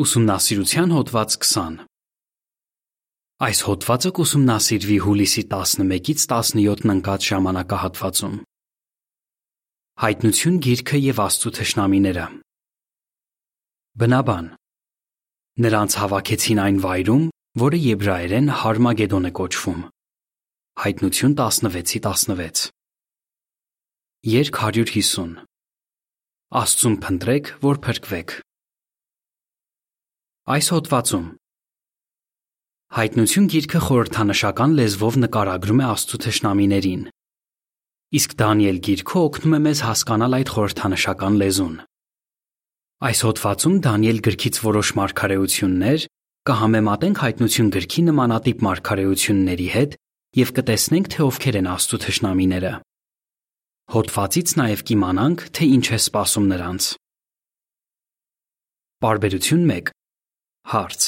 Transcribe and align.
Ուսումնասիրության 0.00 0.92
հոդված 0.96 1.34
20 1.44 1.74
Այս 3.44 3.58
հոդվածը 3.66 4.12
կուսումնասիրվի 4.16 4.96
հուլիսի 5.04 5.42
11-ից 5.50 6.24
17-ն 6.30 6.92
ընկած 6.94 7.26
ժամանակահատվածում։ 7.30 8.38
Հայտնություն 10.04 10.56
գիրքը 10.66 11.02
եւ 11.04 11.22
Աստծո 11.26 11.52
թշնամիները։ 11.60 12.26
Բնաբան 14.00 14.50
Նրանց 15.68 16.00
հավաքեցին 16.00 16.64
այն 16.64 16.82
վայրում, 16.88 17.30
որը 17.60 17.84
եբրայերեն 17.90 18.52
Հարմագեդոն 18.64 19.28
է 19.28 19.32
կոչվում։ 19.36 19.80
Հայտնություն 20.80 21.40
16-16 21.44 22.68
Երկ 24.40 24.62
150 24.64 25.42
Աստծուն 26.60 27.02
փնտրեք, 27.04 27.58
որ 27.68 27.84
փրկվեք։ 27.84 28.40
Այս 30.50 30.68
հոդվածում. 30.72 31.26
Հայտնություն 32.96 33.44
գիրքը 33.52 33.80
խորհրդանշական 33.86 34.72
լեզվով 34.78 35.18
նկարագրում 35.22 35.82
է 35.82 35.84
Աստծո 35.86 36.18
թշնամիներին, 36.24 37.02
իսկ 38.18 38.34
Դանիել 38.40 38.80
գիրքը 38.86 39.20
օգնում 39.20 39.54
է 39.54 39.60
մեզ 39.66 39.82
հասկանալ 39.86 40.34
այդ 40.40 40.50
խորհրդանշական 40.54 41.36
լեզուն։ 41.42 41.76
Այս 43.10 43.20
հոդվածում 43.26 43.76
Դանիել 43.86 44.18
գրքից 44.26 44.58
որոշ 44.64 44.90
մարգարեություններ 44.98 46.08
կհամեմատենք 46.50 47.22
հայտնություն 47.26 47.70
գրքի 47.78 48.02
նմանատիպ 48.10 48.66
մարգարեությունների 48.66 49.68
հետ 49.76 49.96
եւ 50.40 50.52
կտեսնենք, 50.58 51.12
թե 51.14 51.20
ովքեր 51.30 51.60
են 51.62 51.70
Աստծո 51.78 52.02
թշնամիները։ 52.10 52.74
Հոդվածից 53.94 54.58
նաև 54.58 54.84
կիմանանք, 54.90 55.48
թե 55.54 55.70
ինչ 55.78 55.86
է 55.94 55.98
սպասում 56.10 56.52
նրանց։ 56.56 56.90
Բարբերություն 59.00 59.66
1 59.78 59.96
Հարց. 60.68 61.02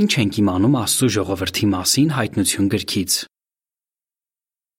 Ինչ 0.00 0.12
ենք 0.22 0.38
իմանում 0.42 0.74
Աստծո 0.80 1.08
ժողովրդի 1.14 1.66
մասին 1.70 2.10
հայտնություն 2.16 2.70
գրքից։ 2.74 3.12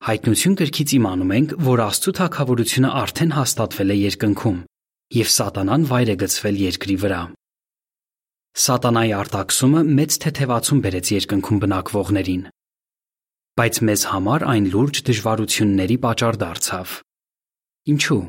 Հայտնություն 0.02 0.56
գրքից 0.62 0.94
իմանում 0.98 1.32
ենք, 1.38 1.54
որ 1.62 1.84
Աստծո 1.86 2.12
թակավորությունը 2.20 2.90
արդեն 3.02 3.32
հաստատվել 3.38 3.94
է 3.94 3.98
երկնքում, 4.02 4.58
եւ 5.22 5.28
Սատանան 5.36 5.86
վայր 5.92 6.12
է 6.12 6.16
գցվել 6.22 6.58
երկրի 6.62 6.98
վրա։ 7.06 7.22
Սատանայի 8.52 9.12
արտաքսումը 9.22 9.82
մեծ 10.02 10.18
թեթևացում 10.26 10.80
բերեց 10.84 11.12
երկնքում 11.16 11.62
բնակվողներին։ 11.62 12.44
Բայց 13.62 13.76
մեզ 13.88 14.02
համար 14.12 14.46
այն 14.52 14.66
լուրջ 14.74 15.02
դժվարությունների 15.08 15.98
պատճառ 16.04 16.40
դարձավ։ 16.42 16.98
Ինչու՞։ 17.94 18.22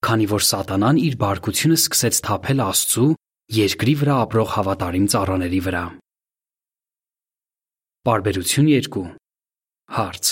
Քանի 0.00 0.26
որ 0.34 0.44
Սատանան 0.50 1.00
իր 1.06 1.16
բարկությունը 1.20 1.78
սկսեց 1.80 2.20
թափել 2.26 2.62
Աստծու 2.66 3.10
երկրի 3.50 3.92
վրա 3.98 4.16
ապրող 4.24 4.50
հավատարիմ 4.54 5.06
ծառաների 5.10 5.58
վրա։ 5.66 5.80
Բարբերություն 8.06 8.68
2 8.70 9.00
Հարց. 9.96 10.28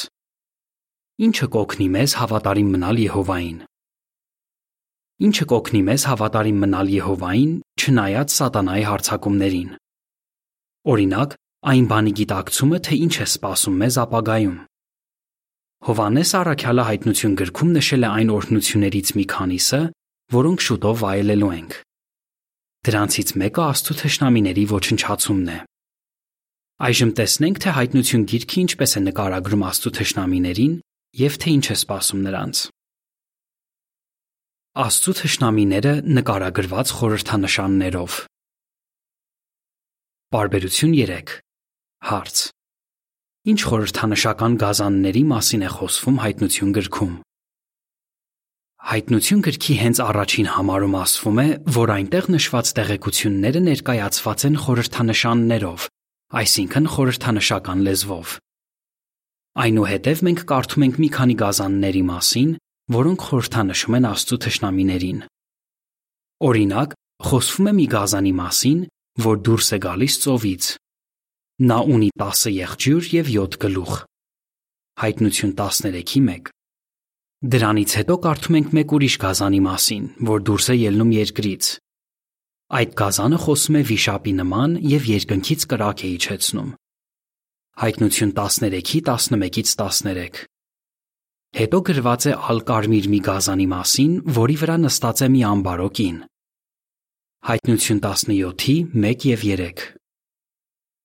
Ինչը 1.27 1.49
կօգնի 1.55 1.89
մեզ 1.97 2.15
հավատարիմ 2.21 2.69
մնալ 2.75 3.01
Եհովային։ 3.03 3.57
Ինչը 5.27 5.47
կօգնի 5.51 5.81
մեզ 5.89 6.05
հավատարիմ 6.13 6.63
մնալ 6.63 6.93
Եհովային, 6.95 7.57
չնայած 7.83 8.37
սատանայի 8.39 8.87
հարձակումներին։ 8.87 9.75
Օրինակ, 10.95 11.37
այն 11.75 11.91
բանի 11.91 12.15
գիտակցումը, 12.23 12.81
թե 12.87 13.01
ինչ 13.03 13.15
է 13.19 13.29
սպասում 13.35 13.83
մեզ 13.83 14.01
ապագայում։ 14.07 14.57
Հովանես 15.91 16.31
Արաքյալը 16.39 16.87
հայտնություն 16.93 17.37
գրքում 17.43 17.75
նշել 17.83 18.07
է 18.07 18.09
այն 18.15 18.33
օրհնություններից 18.39 19.13
մի 19.19 19.29
քանիսը, 19.35 19.83
որոնք 20.39 20.67
շուտով 20.69 21.03
վայելելու 21.03 21.55
ենք։ 21.59 21.79
Դրանցից 22.89 23.31
մեկը 23.37 23.63
Աստծո 23.69 23.95
թշնամիների 24.01 24.63
ոչնչացումն 24.71 25.49
է։ 25.53 25.57
Այժմ 26.89 27.11
տեսնենք, 27.19 27.59
թե 27.61 27.75
հայտնություն 27.77 28.23
գիրքը 28.33 28.59
ինչպես 28.63 28.95
է 28.97 29.03
նկարագրում 29.09 29.65
Աստծո 29.69 29.93
թշնամիներին 29.99 30.79
եւ 31.21 31.37
թե 31.43 31.53
ինչ 31.59 31.67
է 31.69 31.77
սպասում 31.83 32.23
նրանց։ 32.29 32.63
Աստծո 34.89 35.15
թշնամիները 35.21 35.93
նկարագրված 36.17 36.95
խորհրդանշաններով։ 36.97 38.19
Բարբերություն 40.33 40.97
3 40.97 41.37
Հարց. 42.09 42.37
Ինչ 43.53 43.61
խորհրդանշական 43.69 44.61
գազանների 44.65 45.25
մասին 45.37 45.69
է 45.69 45.71
խոսվում 45.77 46.23
հայտնություն 46.25 46.77
գրքում։ 46.79 47.17
Հայտնություն 48.79 49.41
գրքի 49.43 49.75
հենց 49.75 50.01
առաջին 50.05 50.49
համարում 50.55 50.93
ասվում 50.99 51.39
է, 51.43 51.47
որ 51.75 51.91
այնտեղ 51.95 52.27
նշված 52.31 52.69
տեղեկությունները 52.79 53.61
ներկայացված 53.67 54.45
են 54.49 54.59
խորհրդանշաններով, 54.63 55.87
այսինքն 56.39 56.87
խորհրդանշական 56.95 57.83
լեզվով։ 57.89 58.35
Այնուհետև 59.59 60.23
մենք 60.29 60.43
կարդում 60.53 60.85
ենք 60.87 61.01
մի 61.03 61.09
քանի 61.19 61.37
գազանների 61.43 62.03
մասին, 62.09 62.51
որոնք 62.95 63.25
խորհրդանշում 63.29 63.97
են 63.99 64.07
Աստծո 64.09 64.39
թշնամիներին։ 64.47 65.19
Օրինակ, 66.49 66.95
խոսվում 67.29 67.69
է 67.69 67.73
մի 67.83 67.87
գազանի 67.99 68.35
մասին, 68.39 68.85
որ 69.27 69.41
դուրս 69.49 69.69
է 69.75 69.79
գալիս 69.89 70.15
ծովից։ 70.23 70.69
Նա 71.67 71.79
ունի 71.99 72.13
10 72.23 72.45
եղջյուր 72.55 73.11
եւ 73.19 73.33
7 73.35 73.59
գլուխ։ 73.67 73.99
Հայտնություն 75.03 75.57
13:1 75.59 76.58
Դրանից 77.39 77.93
հետո 77.95 78.15
կարդում 78.19 78.57
ենք 78.59 78.73
մեկ 78.75 78.93
ուրիշ 78.97 79.15
գազանի 79.23 79.59
մասին, 79.63 80.07
որ 80.27 80.41
դուրս 80.47 80.65
է 80.73 80.75
ելնում 80.75 81.11
երկրից։ 81.15 81.67
Այդ 82.79 82.95
գազանը 82.99 83.37
խոսում 83.43 83.77
է 83.79 83.83
վիշապի 83.91 84.33
նման 84.39 84.73
եւ 84.83 85.05
երկնքից 85.07 85.67
կրակ 85.71 86.01
է 86.03 86.09
իջեցնում։ 86.19 86.73
Հայտնություն 87.79 88.33
13-ի 88.35 89.03
11-ից 89.07 89.71
13։ 89.79 90.41
Հետո 91.59 91.79
գրված 91.89 92.27
է 92.27 92.33
ալկարմիր 92.51 93.07
մի 93.13 93.21
գազանի 93.29 93.67
մասին, 93.71 94.17
որի 94.39 94.57
վրա 94.59 94.77
նստած 94.83 95.23
է 95.23 95.29
մի 95.39 95.45
ամբարո 95.53 95.87
կին։ 95.99 96.17
Հայտնություն 97.53 98.01
17-ի 98.09 98.75
1 98.99 99.29
եւ 99.31 99.45
3։ 99.53 99.85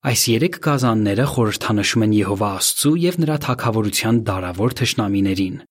Այս 0.10 0.26
երեք 0.34 0.58
գազանները 0.66 1.30
խորհրդանշում 1.36 2.08
են 2.10 2.18
Եհովա 2.18 2.50
Աստծու 2.58 2.96
եւ 3.06 3.20
նրա 3.22 3.38
թակավորության 3.46 4.20
դարավոր 4.34 4.76
թշնամիներին 4.82 5.62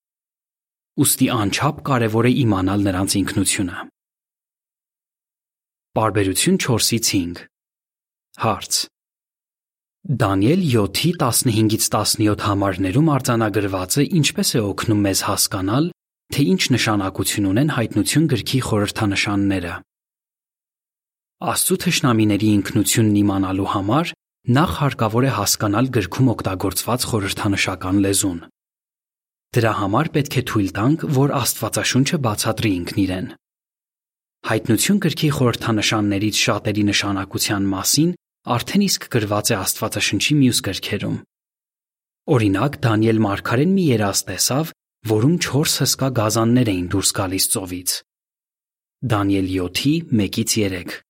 ուստի 1.01 1.27
անչափ 1.33 1.81
կարևոր 1.89 2.29
է 2.29 2.33
իմանալ 2.43 2.83
նրանց 2.85 3.15
ինքնությունը։ 3.23 3.77
Բարբերություն 5.97 6.59
4-ից 6.61 7.09
5 7.13 7.41
Հարց. 8.43 8.77
Դանիել 10.23 10.63
7-ի 10.73 11.11
15-ից 11.23 11.89
17 11.95 12.45
համարներում 12.49 13.11
արձանագրվածը 13.17 14.05
ինչպես 14.21 14.49
է 14.53 14.63
օգնում 14.69 15.03
մեզ 15.07 15.21
հասկանալ, 15.29 15.91
թե 16.33 16.47
ինչ 16.53 16.63
նշանակություն 16.77 17.49
ունեն 17.53 17.73
հայտնություն 17.77 18.29
գրքի 18.33 18.61
խորհրդանշանները։ 18.69 19.75
Աստծո 21.53 21.77
թշնամիների 21.85 22.49
ինքնությունն 22.57 23.21
իմանալու 23.23 23.71
համար 23.73 24.13
նախ 24.57 24.71
հարկավոր 24.83 25.25
է 25.29 25.33
հասկանալ 25.39 25.93
գրքում 25.97 26.33
օգտագործված 26.33 27.07
խորհրդանշական 27.13 28.03
լեզուն։ 28.03 28.41
Դրա 29.53 29.73
համար 29.83 30.09
պետք 30.13 30.37
է 30.41 30.43
թույլ 30.49 30.69
տանք, 30.77 31.03
որ 31.13 31.33
Աստվածաշունչը 31.37 32.19
բացատրի 32.25 32.71
ինքն 32.73 33.01
իրեն։ 33.03 33.27
Հայտնություն 34.49 35.01
գրքի 35.05 35.29
խորհրդանշաններից 35.39 36.41
շատերի 36.43 36.85
նշանակության 36.89 37.67
մասին 37.73 38.15
արդեն 38.57 38.85
իսկ 38.89 39.05
գրված 39.13 39.53
է 39.53 39.59
Աստվածաշնչի 39.59 40.39
մյուս 40.41 40.63
գրքերում։ 40.69 41.19
Օրինակ 42.33 42.81
Դանիել 42.89 43.23
Մարգարեն 43.27 43.73
մի 43.77 43.85
երազ 43.93 44.25
տեսավ, 44.33 44.73
որում 45.13 45.37
4 45.45 45.77
հսկա 45.83 46.09
գազաններ 46.23 46.69
էին 46.73 46.89
դուրս 46.97 47.11
գալիս 47.21 47.47
ծովից։ 47.53 47.95
Դանիել 49.13 49.49
7-ի 49.53 49.95
1-ից 50.17 50.53
3։ 50.65 51.01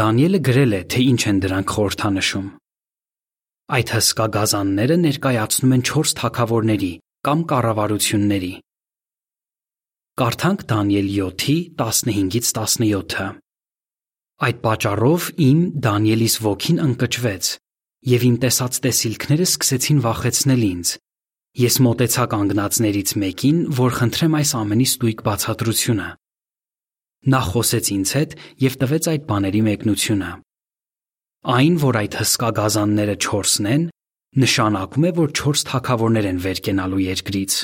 Դանիելը 0.00 0.40
գրել 0.48 0.72
է, 0.72 0.80
թե 0.92 1.00
ինչ 1.12 1.22
են 1.30 1.40
դրանք 1.44 1.72
խորհրդանշում։ 1.76 2.46
Այդ 3.76 3.92
հսկա 3.96 4.26
գազանները 4.36 4.96
ներկայացնում 5.04 5.74
են 5.76 5.82
4 5.90 6.14
թակավորների, 6.20 6.92
կամ 7.26 7.40
կառավարությունների։ 7.50 8.52
Կարդանք 10.20 10.60
Դանիել 10.70 11.08
7-ի 11.16 11.56
15-ից 11.80 12.50
17-ը։ 12.56 13.26
Այդ 14.46 14.60
պատճառով 14.66 15.26
իմ 15.46 15.64
Դանիելիս 15.86 16.36
ոգին 16.46 16.78
ընկճվեց, 16.84 17.48
եւ 18.12 18.26
իմ 18.28 18.36
տեսած 18.44 18.78
տեսիլքները 18.86 19.48
սկսեցին 19.48 19.98
վախեցնել 20.06 20.62
ինձ։ 20.70 20.92
Ես 21.66 21.78
մտեցա 21.86 22.24
կանգնածներից 22.36 23.12
մեկին, 23.26 23.58
որ 23.80 23.98
խնդրեմ 23.98 24.38
այս 24.38 24.50
ամենի 24.60 24.88
ստույգ 24.92 25.26
բացատրությունը։ 25.26 26.08
Նա 27.32 27.40
խոսեց 27.50 27.86
ինձ 27.96 28.10
հետ 28.16 28.38
եւ 28.62 28.78
տվեց 28.86 29.10
այդ 29.16 29.26
բաների 29.30 29.62
մեկնությունը։ 29.66 30.30
Այն, 31.56 31.74
որ 31.82 32.00
այդ 32.06 32.18
հսկա 32.22 32.50
գազանները 32.60 33.16
4-ն 33.26 33.70
են, 33.72 33.90
նշանակում 34.42 35.06
է, 35.08 35.10
որ 35.16 35.32
4 35.40 35.64
թակավորներ 35.70 36.28
են 36.30 36.40
վեր 36.44 36.60
կենալու 36.66 37.02
երկրից։ 37.06 37.54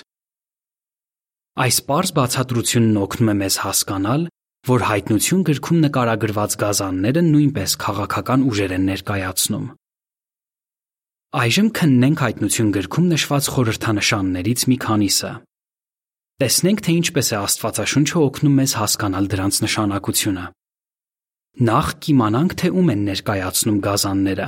Այս 1.62 1.78
པարզ 1.84 2.10
բացատրությունն 2.16 2.96
օգնում 3.02 3.30
է 3.32 3.36
մեզ 3.42 3.56
հասկանալ, 3.62 4.22
որ 4.72 4.84
հայտնություն 4.88 5.42
գրքում 5.48 5.78
նկարագրված 5.84 6.56
գազանները 6.62 7.22
նույնպես 7.28 7.72
քաղաքական 7.82 8.44
ուժեր 8.48 8.74
են 8.78 8.84
ներկայացնում։ 8.88 9.66
Այժմ 11.42 11.68
քննենք 11.76 12.22
հայտնություն 12.22 12.70
գրքում 12.76 13.06
նշված 13.12 13.46
խորհրդանշաններից 13.52 14.64
մի 14.72 14.76
քանիսը։ 14.86 15.30
Տեսնենք, 16.42 16.80
թե 16.82 16.92
ինչպես 17.02 17.28
է 17.32 17.36
Աստվածաշունչը 17.42 18.18
օգնում 18.22 18.56
մեզ 18.62 18.72
հասկանալ 18.80 19.28
դրանց 19.32 19.58
նշանակությունը։ 19.64 20.44
Նախ 21.68 21.86
կիմանանք, 22.04 22.54
թե 22.62 22.68
ում 22.72 22.92
են 22.92 23.02
ներկայացնում 23.12 23.78
գազանները։ 23.86 24.46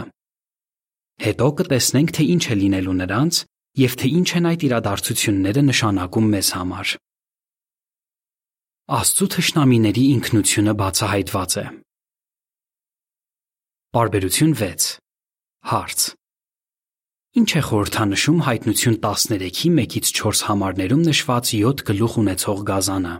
Հետո 1.22 1.46
կտեսնենք, 1.60 2.10
թե 2.16 2.24
ինչ 2.34 2.44
է 2.50 2.54
լինելու 2.58 2.96
նրանց 3.04 3.34
եւ 3.78 3.92
թե 4.00 4.08
ինչ 4.18 4.28
են 4.38 4.48
այդ 4.50 4.64
իրադարձությունները 4.68 5.62
նշանակում 5.70 6.26
մեզ 6.34 6.48
համար։ 6.58 6.88
Աստծո 8.98 9.26
թշնամիների 9.34 10.04
ինքնությունը 10.14 10.74
բացահայտված 10.80 11.54
է։ 11.62 11.64
Բարբերություն 13.94 14.52
6 14.58 14.90
Հարց. 15.70 16.00
Ինչ 17.40 17.50
է 17.58 17.60
խորհրդանշում 17.66 18.40
հայտնություն 18.46 18.96
13-ի 19.02 19.70
1-ից 19.74 20.10
4 20.18 20.42
համարներում 20.50 21.02
նշված 21.08 21.52
7 21.56 21.84
գլուխ 21.88 22.18
ունեցող 22.22 22.60
գազանը։ 22.68 23.14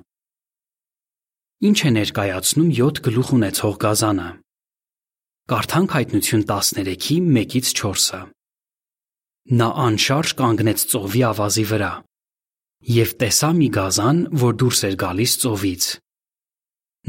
Ինչ 1.65 1.79
է 1.89 1.91
ներկայացնում 1.97 2.71
7 2.79 3.01
գլուխ 3.09 3.29
ունեցող 3.39 3.79
գազանը։ 3.87 4.29
Կարդանք 5.45 5.93
հայտնություն 5.93 6.43
13-ի 6.49 7.15
1-ից 7.21 7.71
4-ը։ 7.77 8.21
Նա 9.61 9.67
անշարժ 9.85 10.31
կանգնեց 10.39 10.85
ծովի 10.89 11.21
ավազի 11.29 11.65
վրա 11.69 11.91
եւ 12.95 13.13
տեսա 13.21 13.51
մի 13.59 13.69
գազան, 13.75 14.23
որ 14.41 14.57
դուրս 14.63 14.81
էր 14.89 14.97
գալիս 15.03 15.35
ծովից։ 15.43 15.89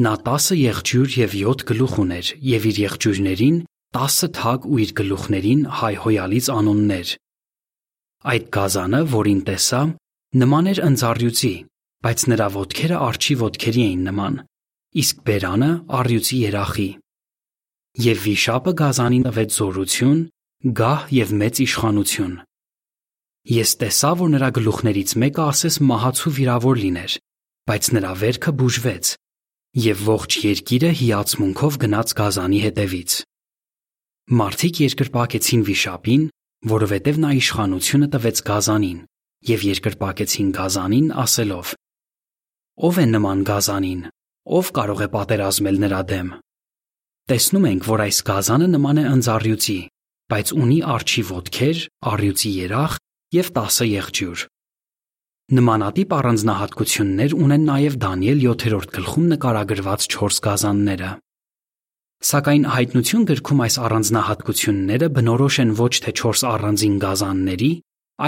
Նա 0.04 0.14
10 0.28 0.50
եղջյուր 0.60 1.16
եւ 1.22 1.38
7 1.44 1.64
գլուխ 1.72 1.96
ուներ 2.04 2.34
եւ 2.50 2.68
իր 2.72 2.82
եղջյուրներին 2.84 3.62
տասը 3.96 4.30
թագ 4.36 4.68
ու 4.68 4.82
իր 4.84 4.92
գլուխներին 5.00 5.64
հայհոյալից 5.80 6.52
անուններ։ 6.56 7.16
Այդ 8.36 8.52
գազանը, 8.60 9.02
որին 9.16 9.42
տեսա, 9.48 9.82
նման 10.44 10.70
էր 10.76 10.84
ընձառյուծի, 10.90 11.54
բայց 12.04 12.28
նրա 12.36 12.52
ոտքերը 12.60 13.02
արջի 13.08 13.40
ոտքերի 13.46 13.88
էին 13.88 14.06
նման, 14.12 14.38
իսկ 15.06 15.24
բերանը 15.24 15.72
առյուծի 16.04 16.44
երախի։ 16.52 16.90
Եվ 17.96 18.18
վիշապը 18.26 18.72
գազանին 18.82 19.24
տվեց 19.24 19.56
զորություն, 19.56 20.18
գահ 20.76 21.04
եւ 21.16 21.30
մեծ 21.40 21.60
իշխանություն։ 21.64 22.34
Ես 23.56 23.72
տեսա, 23.80 24.12
որ 24.20 24.32
նրա 24.36 24.50
գլուխներից 24.58 25.12
մեկը 25.22 25.44
ասես 25.46 25.78
մահացու 25.86 26.34
վիրավոր 26.36 26.82
լիներ, 26.82 27.16
բայց 27.72 27.90
նրա 27.96 28.12
վերքը 28.26 28.52
բուժվեց, 28.60 29.12
եւ 29.86 30.04
ողջ 30.12 30.38
երկիրը 30.44 30.92
հիացմունքով 31.00 31.78
գնաց 31.86 32.14
գազանի 32.20 32.60
հետևից։ 32.66 33.18
Մարդիկ 34.44 34.80
երկրպագեցին 34.86 35.66
վիշապին, 35.70 36.24
որովհետև 36.66 37.20
նա 37.22 37.32
իշխանությունը 37.40 38.08
տվեց 38.16 38.40
Գազանին, 38.50 39.00
եւ 39.46 39.66
երկրպագեցին 39.70 40.48
Գազանին 40.56 41.12
ասելով. 41.24 41.74
Ով 42.90 42.98
է 43.00 43.06
նման 43.12 43.44
Գազանին, 43.46 44.02
ով 44.60 44.72
կարող 44.80 45.06
է 45.06 45.10
պատերազմել 45.16 45.80
նրա 45.86 46.02
դեմ։ 46.10 46.34
Տեսնում 47.26 47.64
ենք, 47.66 47.86
որ 47.90 48.02
այս 48.04 48.18
Գազանը 48.22 48.66
նման 48.70 48.98
է 49.02 49.04
ընձառյուծի, 49.10 49.76
բայց 50.30 50.50
ունի 50.62 50.76
արջի 50.94 51.22
ոտքեր, 51.26 51.78
առյուծի 52.12 52.52
երախ 52.56 52.98
եւ 53.34 53.48
10 53.56 53.78
եղջյուր։ 53.90 54.44
Նմանատիպ 55.58 56.14
առանձնահատկություններ 56.18 57.34
ունեն 57.46 57.66
նաև 57.70 57.98
Դանիել 58.06 58.44
7-րդ 58.46 58.94
գլխում 58.98 59.26
նկարագրված 59.32 60.06
4 60.16 60.38
գազանները։ 60.46 61.10
Սակայն 62.30 62.70
հայտնություն 62.76 63.26
գրքում 63.34 63.66
այս 63.66 63.80
առանձնահատկությունները 63.90 65.10
բնորոշ 65.18 65.60
են 65.66 65.74
ոչ 65.82 65.94
թե 66.06 66.16
4 66.22 66.46
առանձին 66.54 66.96
գազանների, 67.06 67.72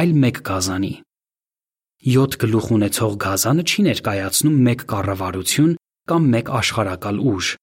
այլ 0.01 0.17
մեկ 0.25 0.41
գազանի։ 0.49 0.93
7 2.17 2.41
գլուխ 2.41 2.73
ունեցող 2.81 3.15
գազանը 3.27 3.69
չի 3.69 3.87
ներկայացնում 3.91 4.59
մեկ 4.67 4.83
կառավարություն 4.89 5.71
կամ 6.09 6.29
մեկ 6.33 6.53
աշխարակալ 6.61 7.23
ուժ։ 7.37 7.53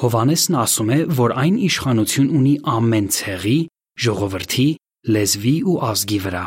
Հովանեսն 0.00 0.56
ասում 0.56 0.90
է, 0.92 0.98
որ 1.12 1.34
այն 1.42 1.56
իշխանություն 1.68 2.28
ունի 2.38 2.54
ամեն 2.72 3.08
ցեղի, 3.12 3.58
ժողովրդի, 4.02 4.68
լեզվի 5.12 5.54
ու 5.68 5.76
ազգի 5.92 6.18
վրա։ 6.24 6.44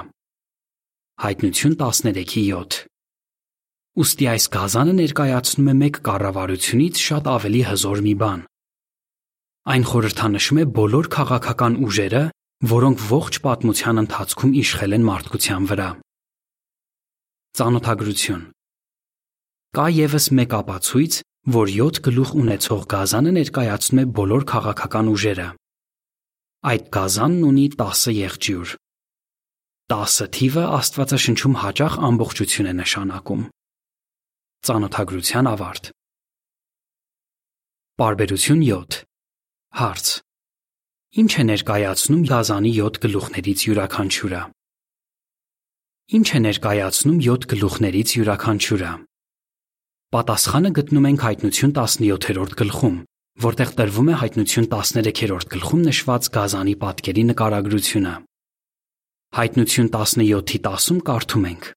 Հայտնություն 1.25 1.75
13:7 1.79 2.79
Ոստի 3.95 4.25
այս 4.27 4.45
գազանը 4.51 4.93
ներկայացնում 4.95 5.69
է 5.71 5.75
մեկ 5.81 5.99
կառավարությունից 6.07 6.95
շատ 7.05 7.29
ավելի 7.35 7.61
հզոր 7.69 8.01
մի 8.05 8.15
բան։ 8.21 8.41
Այն 9.71 9.83
խորհրդանշում 9.89 10.59
է 10.59 10.65
բոլոր 10.79 11.07
քաղաքական 11.15 11.77
ուժերը, 11.85 12.23
որոնք 12.75 13.05
ողջ 13.11 13.39
պատմության 13.45 14.01
ընթացքում 14.03 14.51
իշխել 14.65 14.97
են 14.97 15.05
մարդկության 15.05 15.63
վրա։ 15.71 15.89
Ծանոթագրություն. 17.55 18.43
Կա 19.75 19.85
եւս 19.95 20.25
մեկ 20.35 20.51
ապացույց, 20.59 21.13
որ 21.45 21.69
7 21.69 21.99
գլուխ 22.01 22.29
ունեցող 22.41 22.85
գազանը 22.89 23.31
ներկայացնում 23.35 23.99
է 24.01 24.05
բոլոր 24.17 24.45
քաղաքական 24.49 25.11
ուժերը։ 25.13 25.45
Այդ 26.71 26.87
գազանն 26.95 27.43
ունի 27.49 27.65
10 27.77 28.01
եղջյուր։ 28.17 28.73
10 29.93 30.17
թիվը 30.37 30.63
Աստվածաշնչում 30.79 31.55
հաճախ 31.61 31.99
ամբողջություն 32.09 32.71
է 32.71 32.73
նշանակում։ 32.81 33.45
Ծանոթագրության 34.65 35.51
ավարտ։ 35.53 35.93
Բարբերություն 38.01 38.61
7 38.65 39.01
Հարց. 39.85 40.05
Ինչ 41.21 41.31
է 41.35 41.43
ներկայացնում 41.53 42.21
Գազանի 42.33 42.71
7 42.81 43.03
գլուխներից 43.05 43.59
յուրաքանչյուրը։ 43.69 44.41
Ինչ 46.17 46.27
է 46.37 46.39
ներկայացնում 46.49 47.19
7 47.29 47.51
գլուխներից 47.53 48.09
յուրաքանչյուրը։ 48.17 48.91
Պատասխանը 50.15 50.69
գտնում 50.77 51.05
ենք 51.09 51.23
հայտնություն 51.25 51.71
17-րդ 51.75 52.53
գլխում, 52.59 52.93
որտեղ 53.45 53.71
տրվում 53.75 54.09
է 54.11 54.13
հայտնություն 54.21 54.67
13-րդ 54.71 55.47
գլխում 55.51 55.81
նշված 55.89 56.27
Գազանի 56.35 56.75
պատկերի 56.83 57.23
նկարագրությունը։ 57.31 58.13
Հայտնություն 59.35 59.89
17-ի 59.95 60.59
10-ում 60.67 61.01
կարդում 61.09 61.47
ենք. 61.49 61.67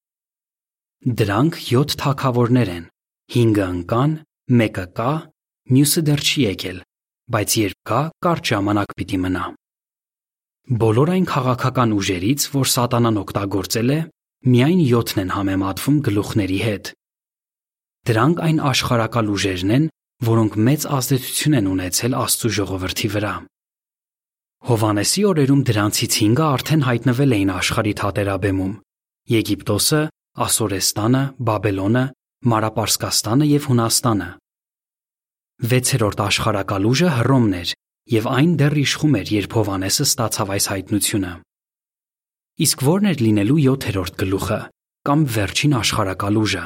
Դրանք 1.19 1.59
7 1.65 1.97
թակավորներ 2.03 2.71
են։ 2.77 2.85
5-ը 3.35 3.67
ընկան, 3.75 4.15
մեկը 4.63 4.87
կա, 5.01 5.11
մյուսը 5.75 6.05
դեռ 6.07 6.23
չի 6.29 6.47
եկել, 6.47 6.79
բայց 7.35 7.57
երբ 7.59 7.83
գա, 7.91 8.03
կարճ 8.29 8.53
ժամանակ 8.55 8.95
պիտի 9.03 9.21
մնա։ 9.25 9.45
Բոլոր 10.79 11.13
այն 11.17 11.27
քաղաքական 11.33 11.99
ուժերից, 11.99 12.47
որ 12.55 12.71
սատանան 12.77 13.21
օգտագործել 13.25 13.93
է, 13.99 13.99
միայն 14.55 14.87
7-ն 14.95 15.23
են 15.27 15.35
համեմատվում 15.35 16.01
գլուխների 16.07 16.63
հետ։ 16.69 16.95
Դրանք 18.09 18.39
այն 18.49 18.59
աշխարակալ 18.73 19.27
ուժերն 19.35 19.73
են, 19.77 19.87
որոնք 20.25 20.55
մեծ 20.67 20.85
ազդեցություն 20.99 21.57
են 21.59 21.67
ունեցել 21.69 22.15
Աստծո 22.19 22.51
ժողովրդի 22.59 23.09
վրա։ 23.15 23.33
Հովանեսի 24.69 25.23
օրերում 25.29 25.61
դրանցից 25.69 26.15
5-ը 26.19 26.47
արդեն 26.49 26.85
հայտնվել 26.89 27.35
էին 27.37 27.53
աշխարհի 27.59 27.93
թատերաբեմում՝ 28.01 28.73
Եգիպտոսը, 29.29 30.01
Ասորեստանը, 30.49 31.23
Բաբելոնը, 31.49 32.05
Մարապարսկաստանը 32.49 33.47
եւ 33.49 33.69
Հունաստանը։ 33.69 34.29
Վեցերորդ 35.69 36.21
աշխարհակալ 36.29 36.89
ուժը 36.89 37.09
Հռոմն 37.19 37.55
էր, 37.59 37.71
եւ 38.09 38.29
այն 38.39 38.53
դեռ 38.59 38.77
իշխում 38.89 39.17
էր, 39.19 39.33
երբ 39.39 39.57
Հովանեսը 39.59 40.05
ստացավ 40.09 40.53
այս 40.57 40.67
հայտնությունը։ 40.73 41.33
Իսկ 42.59 42.85
ո՞րն 42.89 43.09
էր 43.13 43.19
լինելու 43.29 43.63
7-րդ 43.69 44.15
գլուխը 44.23 44.61
կամ 45.09 45.25
վերջին 45.39 45.75
աշխարհակալ 45.79 46.39
ուժը։ 46.39 46.65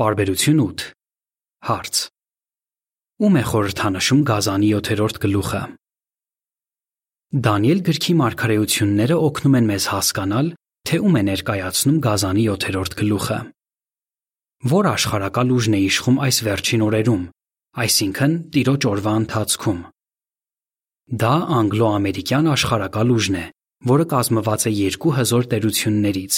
Բարբերություն 0.00 0.60
8 0.64 0.82
Հարց. 1.68 1.96
Ում 3.20 3.34
է 3.36 3.44
խորհրդանշում 3.50 4.20
Գազանի 4.30 4.68
7-րդ 4.80 5.16
գլուխը։ 5.24 5.62
Դանիել 7.46 7.80
գրքի 7.90 8.14
մարգարեությունները 8.24 9.18
օգնում 9.28 9.56
են 9.60 9.68
մեզ 9.70 9.88
հասկանալ, 9.92 10.52
թե 10.88 11.00
ում 11.04 11.18
է 11.20 11.22
ներկայացնում 11.30 11.98
Գազանի 12.06 12.44
7-րդ 12.48 12.96
գլուխը 13.00 13.38
որ 14.60 14.86
աշխարակալ 14.90 15.52
ուժն 15.56 15.74
է 15.76 15.78
իշխում 15.88 16.16
այս 16.20 16.38
վերջին 16.44 16.82
օրերում, 16.84 17.22
այսինքն 17.80 18.32
տիրոջ 18.56 18.86
օրվա 18.90 19.12
ընթացքում։ 19.20 19.78
Դա 21.20 21.34
անգլո-ամերիկյան 21.60 22.50
աշխարակալ 22.56 23.14
ուժն 23.16 23.38
է, 23.40 23.44
որը 23.92 24.06
կազմված 24.12 24.66
է 24.68 24.72
երկու 24.80 25.14
հզոր 25.16 25.48
տերություններից՝ 25.54 26.34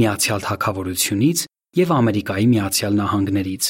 Միացյալ 0.00 0.40
Թագավորությունից 0.46 1.49
եւ 1.78 1.90
Ամերիկայի 1.94 2.46
Միացյալ 2.50 2.96
Նահանգներից։ 2.98 3.66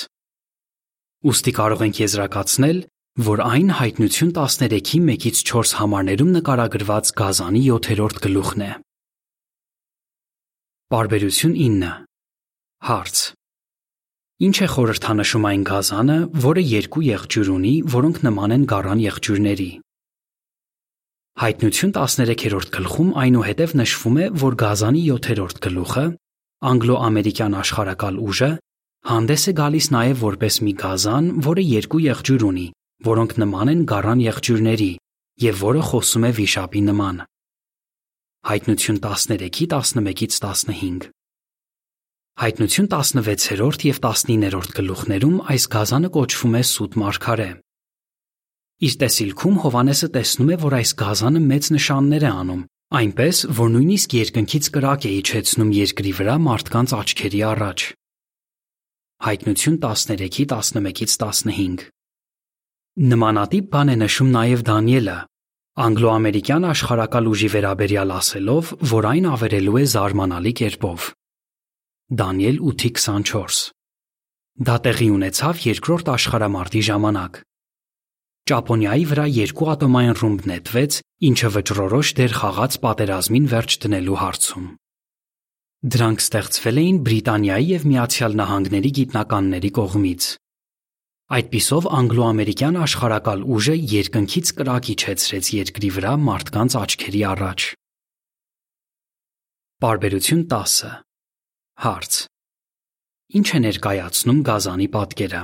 Ոստի 1.31 1.53
կարող 1.59 1.83
ենք 1.85 1.99
եզրակացնել, 2.01 2.79
որ 3.27 3.43
այն 3.45 3.73
հայտնություն 3.77 4.31
13-ի 4.37 5.01
1-ից 5.05 5.41
4 5.51 5.75
համարներում 5.81 6.31
նկարագրված 6.37 7.11
գազանի 7.21 7.61
7-րդ 7.67 8.23
գլուխն 8.25 8.65
է։ 8.65 8.71
Բարբերություն 10.95 11.53
9 11.61 11.91
Հարց. 12.89 13.21
Ինչ 14.41 14.57
է 14.65 14.69
խորհրդանշում 14.73 15.45
այն 15.51 15.65
գազանը, 15.69 16.19
որը 16.41 16.63
երկու 16.71 17.05
եղջյուր 17.05 17.53
ունի, 17.53 17.75
որոնք 17.93 18.23
նման 18.25 18.55
են 18.57 18.65
գառան 18.73 19.03
եղջյուրների։ 19.05 19.71
Հայտնություն 21.45 21.93
13-րդ 22.01 22.73
գլխում 22.81 23.13
այնուհետև 23.21 23.77
նշվում 23.85 24.17
է, 24.25 24.31
որ 24.41 24.57
գազանի 24.65 25.05
7-րդ 25.11 25.61
գլուխը, 25.69 26.07
անգլո-ամերիկյան 26.61 27.55
աշխարակալ 27.61 28.19
ուժը, 28.21 28.51
հանդես 29.11 29.45
է 29.51 29.53
գալիս 29.61 29.87
նաև 29.95 30.19
որպես 30.21 30.59
մի 30.67 30.73
գազան, 30.81 31.31
որը 31.47 31.63
երկու 31.71 32.01
եղջյուր 32.05 32.43
ունի, 32.51 32.67
որոնք 33.07 33.33
նման 33.41 33.73
են 33.73 33.87
գառան 33.93 34.25
եղջյուրների, 34.27 34.91
եւ 35.41 35.63
որը 35.65 35.87
խոսում 35.91 36.27
է 36.29 36.33
վիշապի 36.41 36.83
նման։ 36.91 37.23
Հայտնություն 38.51 39.01
13-ի 39.05 39.67
11-ից 39.73 40.37
15 40.45 41.09
Հայտնություն 42.41 42.87
16-րդ 42.89 43.83
եւ 43.85 43.99
19-րդ 44.01 44.71
գլուխներում 44.77 45.41
այս 45.53 45.65
գազանը 45.75 46.11
կոչվում 46.15 46.55
է 46.57 46.63
սուտ 46.71 46.95
մարգարե։ 47.03 47.49
Իր 48.81 48.95
տեսիլքում 49.03 49.59
Հովանեսը 49.65 50.09
տեսնում 50.15 50.53
է, 50.55 50.57
որ 50.63 50.77
այս 50.81 50.93
գազանը 51.03 51.43
մեծ 51.51 51.69
նշաններ 51.77 52.25
է 52.25 52.31
անում, 52.31 52.63
այնպես, 52.91 53.41
որ 53.55 53.69
նույնիսկ 53.71 54.15
երկնքից 54.19 54.69
կրակ 54.75 55.05
է 55.07 55.11
իջեցնում 55.21 55.69
երկրի 55.77 56.13
վրա 56.19 56.35
մարդկանց 56.43 56.95
աչքերի 56.99 57.41
առաջ։ 57.51 57.85
Հայտնություն 59.27 59.77
13-ի 59.85 60.47
11-ից 60.51 61.15
15 61.23 61.85
Նմանատիպ 63.11 63.69
բան 63.71 63.93
է 63.93 63.97
նշում 64.01 64.31
նաև 64.35 64.65
Դանիելը, 64.71 65.19
անգլո-ամերիկյան 65.87 66.67
աշխարակալ 66.71 67.29
ուժի 67.31 67.51
վերաբերյալ 67.55 68.15
ասելով, 68.17 68.73
որ 68.91 69.07
այն 69.11 69.29
ավերելու 69.31 69.77
է 69.81 69.85
զարմանալի 69.95 70.53
կերպով։ 70.61 71.07
Դանիել 72.21 72.59
8:24 72.75 73.61
Դա 74.67 74.77
տեղի 74.85 75.09
ունեցավ 75.15 75.63
երկրորդ 75.71 76.11
աշխարհամարտի 76.17 76.83
ժամանակ։ 76.91 77.39
Ճապոնիայի 78.51 79.05
վրա 79.07 79.25
երկու 79.31 79.69
ատոմային 79.71 80.17
ռումբ 80.21 80.47
նետվեց, 80.51 80.97
ինչը 81.31 81.49
վճռորոշ 81.55 82.09
դեր 82.19 82.33
խաղաց 82.41 82.77
պատերազմին 82.85 83.45
վերջ 83.53 83.77
դնելու 83.85 84.17
հարցում։ 84.21 84.65
Դրանք 85.95 86.23
ստեղծվել 86.25 86.81
էին 86.81 86.97
Բրիտանիայի 87.07 87.69
եւ 87.71 87.85
Միացյալ 87.91 88.35
Նահանգների 88.41 88.91
գիտնականների 88.99 89.71
կողմից։ 89.79 90.27
Այդպիսով 91.31 91.87
անգլո-ամերիկյան 92.01 92.81
աշխարակալ 92.85 93.45
ուժը 93.55 93.77
երկնքից 93.93 94.51
կրակ 94.59 94.91
իջեցրեց 94.97 95.51
երկրի 95.61 95.91
վրա 96.01 96.15
մարդկանց 96.27 96.77
աչքերի 96.81 97.23
առաջ։ 97.31 97.69
Բարբերություն 99.81 100.43
10 100.51 100.75
Հարց. 101.87 102.21
Ինչ 103.41 103.47
է 103.57 103.63
ներկայացնում 103.71 104.45
գազանի 104.51 104.91
պատկերը։ 104.99 105.43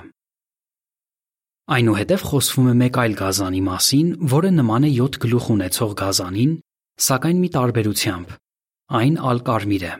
Այնուհետև 1.67 2.23
խոսվում 2.31 2.67
է 2.71 2.73
մեկ 2.79 2.97
այլ 3.03 3.15
գազանի 3.19 3.61
մասին, 3.67 4.11
որը 4.31 4.51
նման 4.55 4.85
է 4.87 4.91
7 4.97 5.17
գլուխ 5.23 5.47
ունեցող 5.55 5.95
գազանին, 5.99 6.51
սակայն 7.07 7.39
մի 7.43 7.49
տարբերությամբ։ 7.57 8.35
Այն 8.99 9.17
ալկարմիր 9.31 9.87
է։ 9.87 9.95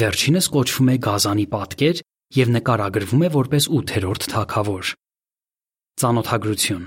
Վերջինս 0.00 0.48
կոչվում 0.56 0.90
է 0.90 0.96
գազանի 1.06 1.46
պատկեր 1.54 2.00
եւ 2.40 2.50
նկարագրվում 2.56 3.22
է 3.26 3.30
որպես 3.36 3.68
8-րդ 3.78 4.26
թագավոր։ 4.32 4.90
Ծանոթագրություն։ 6.02 6.84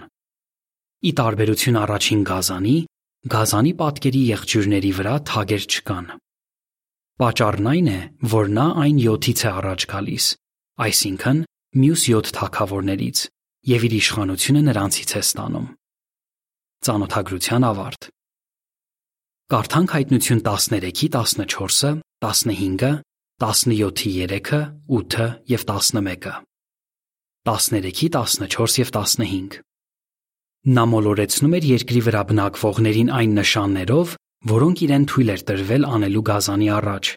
Ի 1.04 1.12
տարբերություն 1.20 1.80
առաջին 1.84 2.22
գազանի, 2.28 2.76
գազանի 3.32 3.74
պատկերի 3.80 4.22
եղջյուրների 4.34 4.92
վրա 5.00 5.16
թագեր 5.32 5.68
չկան։ 5.72 6.12
Պատճառն 7.24 7.72
այն 7.72 7.88
է, 7.94 8.00
որ 8.36 8.52
նա 8.60 8.68
այն 8.84 9.00
7-ից 9.08 9.44
է 9.44 9.50
առաջ 9.54 9.88
գալիս, 9.94 10.26
այսինքն 10.84 11.44
մյուս 11.84 12.06
7 12.12 12.34
թագավորներից, 12.40 13.24
եւ 13.64 13.86
իր 13.88 13.94
իշխանությունը 14.00 14.62
նրանցից 14.68 15.12
է 15.14 15.22
ստանում։ 15.24 15.68
Ծանոթագրության 16.84 17.66
ավարտ։ 17.70 18.08
Կարդանք 19.54 19.94
հայտնություն 19.96 20.42
13-ի 20.44 21.08
14-ը, 21.14 21.92
15-ը, 22.24 22.92
17-ի 23.44 24.12
3-ը, 24.32 24.60
8-ը 25.00 25.28
եւ 25.54 25.68
11-ը։ 25.70 26.34
13-ի 27.48 28.10
14 28.10 28.82
եւ 28.84 28.92
15 28.98 29.62
Նա 30.64 30.84
մոլորեցնում 30.88 31.56
էր 31.58 31.66
երկրի 31.68 32.02
վրա 32.06 32.20
բնակվողներին 32.30 33.10
այն 33.12 33.34
նշաններով, 33.36 34.12
որոնք 34.48 34.84
իրեն 34.86 35.08
թույլ 35.12 35.32
էր 35.34 35.42
տրվել 35.50 35.88
անելու 35.96 36.24
գազանի 36.30 36.70
առաջ։ 36.78 37.10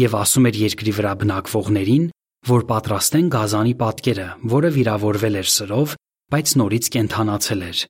Եվ 0.00 0.16
ասում 0.20 0.48
էր 0.48 0.56
երկրի 0.60 0.94
վրա 1.00 1.12
բնակվողներին, 1.20 2.06
որ 2.48 2.62
պատրաստեն 2.70 3.26
գազանի 3.34 3.74
պատկերը, 3.80 4.28
որը 4.48 4.70
վիրավորվել 4.76 5.34
էր 5.40 5.48
սրով, 5.54 5.94
բայց 6.32 6.52
նորից 6.60 6.86
կենթանացել 6.94 7.64
էր։ 7.68 7.80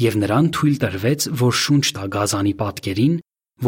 Եվ 0.00 0.14
նրան 0.22 0.48
թույլ 0.54 0.76
տրվեց, 0.82 1.26
որ 1.40 1.54
շունչ 1.60 1.84
տա 1.94 2.04
գազանի 2.16 2.54
պատկերին, 2.60 3.14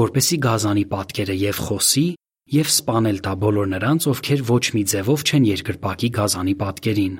որպեսի 0.02 0.36
գազանի 0.46 0.84
պատկերը 0.92 1.36
եւ 1.42 1.62
խոսի, 1.66 2.06
եւ 2.52 2.68
սپانել 2.72 3.18
տա 3.22 3.32
բոլոր 3.42 3.68
նրանց, 3.72 4.06
ովքեր 4.12 4.44
ոչ 4.50 4.64
մի 4.76 4.82
ձևով 4.92 5.24
չեն 5.28 5.44
երկրպագի 5.52 6.10
գազանի 6.18 6.54
պատկերին։ 6.62 7.14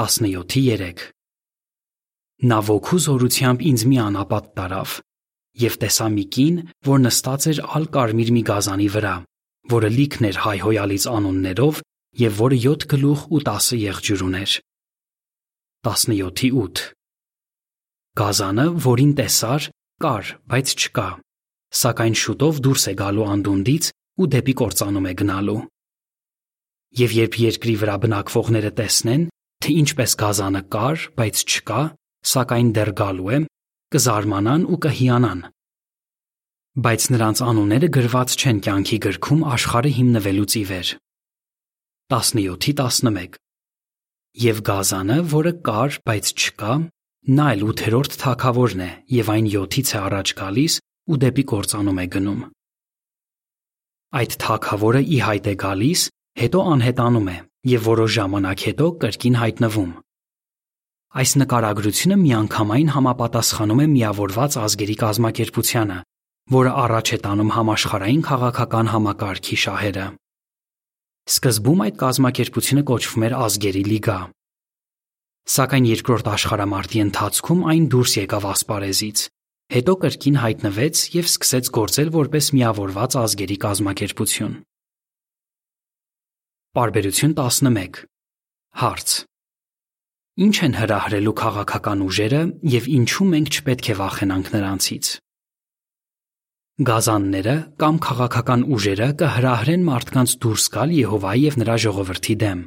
17:3 0.00 1.08
Նա 2.40 2.58
ոգու 2.64 3.00
զորությամբ 3.04 3.64
ինձ 3.70 3.82
մի 3.90 3.96
անապատ 4.00 4.44
տարավ, 4.56 4.92
եւ 5.60 5.74
տեսա 5.82 6.06
մի 6.14 6.24
կին, 6.36 6.56
որ 6.88 7.02
նստած 7.04 7.42
էր 7.50 7.58
ալ 7.76 7.84
կարմիր 7.96 8.30
մի 8.36 8.42
գազանի 8.48 8.88
վրա, 8.94 9.14
որը 9.70 9.90
լիքն 9.96 10.28
էր 10.30 10.38
հայհոյալից 10.44 11.04
անուններով 11.10 11.80
եւ 12.20 12.38
որը 12.40 12.58
7 12.64 12.86
գլուխ 12.90 13.20
ու 13.30 13.42
10 13.48 13.68
եղջյուր 13.80 14.24
ուներ։ 14.26 14.54
17-ի 15.86 16.48
8 16.60 16.86
Գազանը, 18.20 18.66
որին 18.84 19.12
տեսար, 19.20 19.66
կար, 20.02 20.30
բայց 20.50 20.72
չկա, 20.80 21.08
սակայն 21.80 22.16
շուտով 22.20 22.58
դուրս 22.66 22.84
է 22.90 22.94
գալու 23.00 23.28
անդունդից 23.34 23.90
ու 24.20 24.28
դեպի 24.34 24.54
կործանում 24.60 25.06
է 25.10 25.12
գնալու։ 25.20 25.60
Եվ 27.00 27.14
երբ 27.20 27.38
երկրի 27.44 27.74
վրա 27.80 27.94
բնակվողները 28.02 28.72
տեսնեն, 28.80 29.24
թե 29.62 29.76
ինչպես 29.84 30.16
գազանը 30.20 30.62
կար, 30.74 31.06
բայց 31.20 31.42
չկա, 31.46 31.80
սակայն 32.34 32.72
դեռ 32.76 32.90
գալու 33.00 33.30
է, 33.30 33.38
կզարմանան 33.94 34.66
ու 34.66 34.78
կհիանան։ 34.84 35.40
Բայց 36.78 37.04
նրանց 37.10 37.40
անունները 37.42 37.86
գրված 37.90 38.34
չեն 38.38 38.58
կյանքի 38.62 38.96
գրքում 39.02 39.40
աշխարհը 39.50 39.90
հիմնվելուց 39.96 40.52
ի 40.54 40.60
վեր։ 40.70 40.90
17-ի 42.14 42.74
11 42.78 43.38
Եվ 44.38 44.60
Գազանը, 44.68 45.16
որը 45.32 45.52
կար, 45.66 45.96
բայց 46.06 46.30
չկա, 46.30 46.74
նա 47.40 47.46
էլ 47.54 47.64
8-րդ 47.72 48.14
թագավորն 48.22 48.84
է 48.86 48.90
եւ 49.16 49.32
այն 49.34 49.48
7-ից 49.50 49.90
է 49.90 49.98
առաջ 50.00 50.32
գալիս 50.40 50.76
ու 51.10 51.18
դեպի 51.24 51.44
կործանում 51.50 51.98
է 51.98 52.06
գնում։ 52.14 52.44
Այդ 54.20 54.36
թագավորը 54.44 55.02
ի 55.10 55.18
հայտ 55.26 55.50
է 55.50 55.54
գալիս, 55.64 56.04
հետո 56.38 56.62
անհետանում 56.70 57.28
է 57.34 57.36
եւ 57.74 57.82
որոշ 57.90 58.10
ժամանակ 58.14 58.64
հետո 58.70 58.86
կրկին 59.02 59.40
հայտնվում։ 59.42 59.90
Այս 61.18 61.30
նկարագրությունը 61.42 62.16
միանգամայն 62.22 62.94
համապատասխանում 62.94 63.82
է 63.82 63.86
միավորված 63.90 64.56
ազգերի 64.70 64.96
կազմակերպությանը, 65.02 65.98
որը 66.50 66.70
առաջ 66.84 67.10
է 67.14 67.18
տանում 67.24 67.50
համաշխարհային 67.54 68.22
քաղաքական 68.26 68.88
համակարգի 68.90 69.56
շահերը։ 69.64 70.06
Սկզբում 71.30 71.82
այդ 71.86 71.98
կազմակերպությունը 72.00 72.82
կոչվում 72.90 73.26
էր 73.28 73.34
Ազգերի 73.40 73.82
լիգա։ 73.90 74.18
Սակայն 75.50 75.86
երկրորդ 75.90 76.30
աշխարհամարտի 76.30 77.02
ընթացքում 77.04 77.62
այն 77.70 77.86
դուրս 77.94 78.12
եկավ 78.20 78.48
ասպարեզից, 78.50 79.22
հետո 79.70 79.94
կրկին 80.02 80.36
հայտնվեց 80.42 81.04
եւ 81.14 81.30
սկսեց 81.30 81.70
գործել 81.78 82.12
որպես 82.18 82.50
միավորված 82.58 83.16
ազգերի 83.20 83.56
կազմակերպություն։ 83.70 84.54
Պարբերություն 86.70 87.34
11 87.38 88.04
Հարց. 88.80 89.08
Ինչ 90.40 90.56
են 90.66 90.74
հրահրելու 90.80 91.38
քաղաքական 91.40 92.04
ուժերը 92.06 92.42
եւ 92.74 92.84
ինչու 92.98 93.26
մենք 93.34 93.50
չպետք 93.50 93.90
է 93.90 93.96
վախենանք 94.00 94.54
նրանցից։ 94.54 95.10
Գազանները 96.80 97.54
կամ 97.76 97.96
քաղաքական 98.00 98.62
ուժերը 98.72 99.06
կհրահրեն 99.20 99.82
մարդկանց 99.84 100.30
դուրս 100.40 100.64
գալ 100.72 100.92
Եհովայի 100.96 101.40
եւ 101.44 101.56
նրա 101.60 101.74
ժողովրդի 101.84 102.36
դեմ։ 102.40 102.60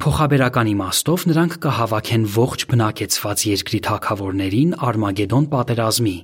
Փոխաբերական 0.00 0.70
իմաստով 0.70 1.26
նրանք 1.28 1.56
կհավաքեն 1.66 2.22
ողջ 2.36 2.64
բնակեցված 2.70 3.44
երկրի 3.50 3.80
թակավորներին 3.88 4.70
Արմագեդոն 4.88 5.48
պատերազմի, 5.52 6.14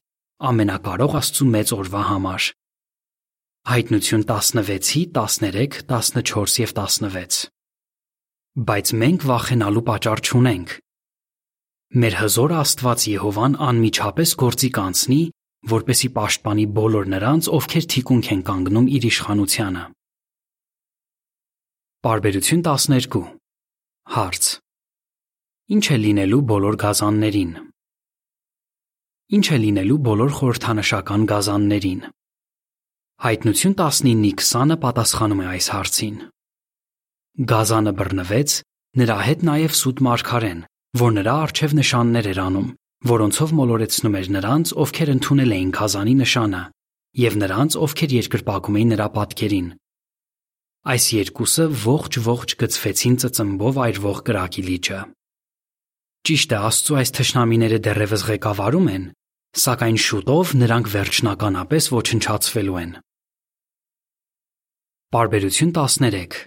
ամենակարող 0.51 1.17
Աստծու 1.21 1.49
մեծ 1.53 1.73
օրվա 1.77 2.05
համար։ 2.09 2.47
Հայտնություն 3.71 4.25
16-ի 4.31 5.03
13, 5.21 5.85
14 5.85 6.63
եւ 6.65 6.73
16 6.81 7.43
Բայց 8.71 8.95
մենք 9.05 9.29
վախենալու 9.29 9.85
պատճառ 9.91 10.25
չունենք։ 10.25 10.73
Մեր 12.01 12.17
հզոր 12.23 12.57
Աստված 12.61 13.07
Եհովան 13.11 13.55
անմիջապես 13.69 14.35
գործի 14.41 14.73
կանցնի, 14.81 15.21
որպեսի 15.69 16.09
պաշտպանի 16.17 16.65
բոլոր 16.77 17.11
նրանց, 17.15 17.49
ովքեր 17.57 17.87
թիկունք 17.93 18.31
են 18.35 18.43
կանգնում 18.49 18.87
իր 18.97 19.07
իշխանությանը։ 19.11 19.83
Բարբերություն 22.01 22.63
12 22.65 23.21
Հարց. 24.11 24.47
Ինչ 25.71 25.85
է 25.95 25.97
լինելու 26.01 26.41
բոլոր 26.51 26.77
գազաններին։ 26.81 27.51
Ինչ 29.37 29.47
է 29.55 29.59
լինելու 29.65 29.99
բոլոր 30.09 30.33
խորհրդանշական 30.41 31.27
գազաններին։ 31.31 32.01
Հայտնություն 33.21 33.77
19-ի 33.79 34.33
20-ը 34.41 34.77
պատասխանում 34.83 35.45
է 35.45 35.47
այս 35.53 35.67
հարցին։ 35.77 36.17
Գազանը 37.53 37.93
բռնվեց, 38.01 38.57
նրա 38.99 39.19
հետ 39.29 39.45
նաև 39.51 39.77
սուտ 39.81 40.03
մարգարեն, 40.09 40.61
որ 41.05 41.15
նրա 41.21 41.35
առջև 41.45 41.75
նշաններ 41.79 42.31
էր 42.33 42.41
անում, 42.49 42.69
որոնցով 43.09 43.53
մոլորեցնում 43.57 44.17
էր 44.21 44.29
նրանց, 44.37 44.73
ովքեր 44.85 45.13
ընդունել 45.15 45.55
էին 45.57 45.71
գազանի 45.77 46.15
նշանը, 46.21 46.63
եւ 47.21 47.39
նրանց, 47.41 47.77
ովքեր 47.87 48.11
երկրպագում 48.17 48.77
էին 48.81 48.93
նրա 48.95 49.07
պատկերին։ 49.17 49.71
Այս 50.91 51.05
երկուսը 51.17 51.65
ողջ-ողջ 51.81 52.55
գծվեցին 52.61 53.17
ծծմբով 53.25 53.81
այրվող 53.85 54.21
կրակի 54.29 54.63
լիճը։ 54.69 55.01
Ճիշտ 56.29 56.53
է, 56.53 56.59
Աստծո 56.71 56.97
այս 57.01 57.11
թշնամիները 57.17 57.79
դեռևս 57.89 58.23
ղեկավարում 58.31 58.89
են, 58.93 59.05
սակայն 59.65 59.99
շուտով 60.05 60.55
նրանք 60.61 60.91
վերջնականապես 60.95 61.85
ոչնչացվելու 61.97 62.79
են։ 62.85 62.93
Բարբերություն 65.11 65.73
13 65.75 66.41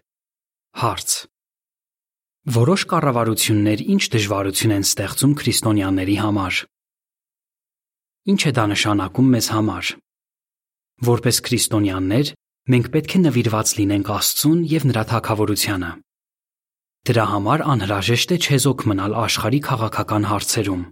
Հարց. 0.74 1.33
Որոշ 2.44 2.84
կառավարություններ 2.92 3.82
ինչ 3.88 4.04
դժվարություն 4.12 4.72
են 4.76 4.84
ստեղծում 4.84 5.34
քրիստոնյաների 5.40 6.16
համար։ 6.20 6.56
Ինչ 8.34 8.42
է 8.44 8.52
դա 8.58 8.66
նշանակում 8.72 9.28
մեզ 9.36 9.46
համար։ 9.54 9.92
Որպես 11.08 11.38
քրիստոնյաներ, 11.48 12.32
մենք 12.74 12.90
պետք 12.96 13.14
է 13.16 13.22
նվիրված 13.24 13.72
լինենք 13.80 14.12
Աստծուն 14.12 14.60
եւ 14.74 14.88
նրա 14.92 15.04
թագավորությանը։ 15.14 15.92
Դրա 17.08 17.26
համար 17.32 17.64
անհրաժեշտ 17.74 18.34
է 18.36 18.38
չեզոք 18.44 18.84
մնալ 18.92 19.16
աշխարհի 19.24 19.62
քաղաքական 19.64 20.28
հարցերում։ 20.28 20.84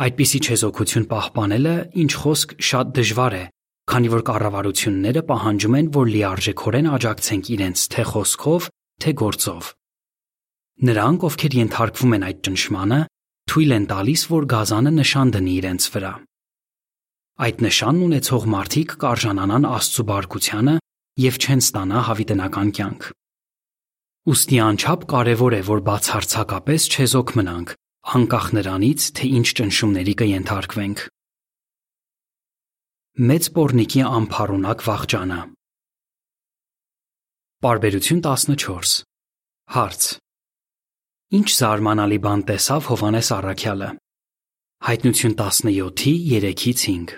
Այդպիսի 0.00 0.40
չեզոքություն 0.40 1.06
պահպանելը, 1.12 1.74
ինչ 2.00 2.12
խոսք, 2.16 2.56
շատ 2.64 2.94
դժվար 2.96 3.36
է, 3.36 3.44
քանի 3.92 4.12
որ 4.16 4.24
կառավարությունները 4.30 5.24
պահանջում 5.28 5.76
են, 5.80 5.92
որ 6.00 6.10
լիարժեքորեն 6.16 6.90
աջակցենք 6.96 7.52
իրենց 7.60 7.84
թե 7.92 8.06
խոսքով, 8.08 8.70
թե 9.04 9.14
գործով։ 9.20 9.72
Նրանք, 10.80 11.24
ովքեր 11.28 11.56
ենթարկվում 11.60 12.14
են 12.16 12.24
այդ 12.30 12.38
ճնշմանը, 12.46 13.00
թույլ 13.50 13.74
են 13.76 13.86
տալիս, 13.90 14.22
որ 14.30 14.46
գազանը 14.54 14.92
նշան 14.96 15.32
դնի 15.36 15.54
իրենց 15.60 15.86
վրա։ 15.94 16.12
Այդ 17.40 17.62
նշանն 17.66 18.02
ունեցող 18.06 18.48
մարդիկ 18.54 18.96
կարժանանան 19.04 19.68
Աստծո 19.70 20.04
բարկությանը 20.10 20.74
եւ 21.20 21.38
չեն 21.40 21.62
ստանա 21.64 22.02
հավիտենական 22.08 22.74
կյանք։ 22.80 23.06
Ոստի 24.30 24.58
անչափ 24.70 25.06
կարևոր 25.10 25.56
է, 25.56 25.62
որ 25.70 25.80
բացարձակապես 25.90 26.90
չեզոք 26.96 27.32
մնանք, 27.40 27.72
անկախ 28.20 28.46
նրանից, 28.60 29.08
թե 29.16 29.32
ինչ 29.40 29.48
ճնշումների 29.60 30.14
կենթարկվենք 30.20 31.08
մեծ 33.20 33.46
պորնիկի 33.52 34.00
ամփառունակ 34.06 34.82
վախճանը։ 34.86 35.38
Բարբերություն 37.66 38.22
14 38.24 39.04
Հարց. 39.74 40.19
Ինչ 41.30 41.46
զարմանալի 41.54 42.16
բան 42.24 42.40
տեսավ 42.42 42.86
Հովանես 42.90 43.28
Առաքյալը։ 43.36 43.88
Հայտնություն 44.82 45.34
17-ի 45.38 46.14
3-ից 46.42 46.80
5։ 46.84 47.12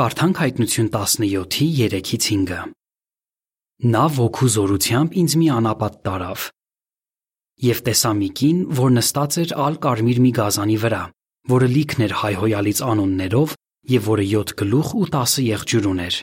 Կարդանք 0.00 0.38
հայտնություն 0.40 0.86
17-ի 0.94 1.66
3-ից 1.92 2.28
5-ը։ 2.28 2.60
Նա 3.92 4.04
ոգու 4.16 4.48
զորությամբ 4.54 5.18
ինձ 5.22 5.34
մի 5.36 5.48
անապատ 5.56 5.98
տարավ։ 6.08 6.46
Եվ 7.66 7.82
տեսա 7.88 8.12
մի 8.16 8.30
կին, 8.40 8.62
որ 8.80 8.94
նստած 8.96 9.36
էր 9.42 9.52
ալ 9.66 9.76
կարմիր 9.84 10.22
մի 10.24 10.32
գազանի 10.40 10.78
վրա, 10.86 11.02
որը 11.52 11.68
լիքն 11.76 12.06
էր 12.06 12.14
հայհոյալից 12.22 12.80
անուններով 12.94 13.52
եւ 13.92 14.08
որը 14.08 14.24
7 14.30 14.54
գլուխ 14.62 14.94
ու 14.96 15.10
10 15.18 15.36
եղջյուր 15.50 15.90
ուներ։ 15.92 16.16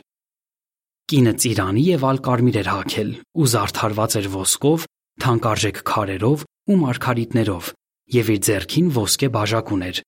Կինը 1.14 1.36
ծիրանի 1.44 1.86
եւ 1.94 2.08
ալկարմիր 2.10 2.58
էր 2.64 2.72
հագել 2.74 3.14
ու 3.38 3.48
զարդարված 3.54 4.18
էր 4.18 4.28
ոսկով, 4.34 4.88
թանկարժեք 5.22 5.80
քարերով 5.94 6.44
ու 6.70 6.76
մարգարիտներով 6.80 7.70
եւ 8.14 8.30
իր 8.34 8.40
ձեռքին 8.48 8.88
ոսկե 8.98 9.28
բաժակ 9.34 9.72
ուներ, 9.74 10.00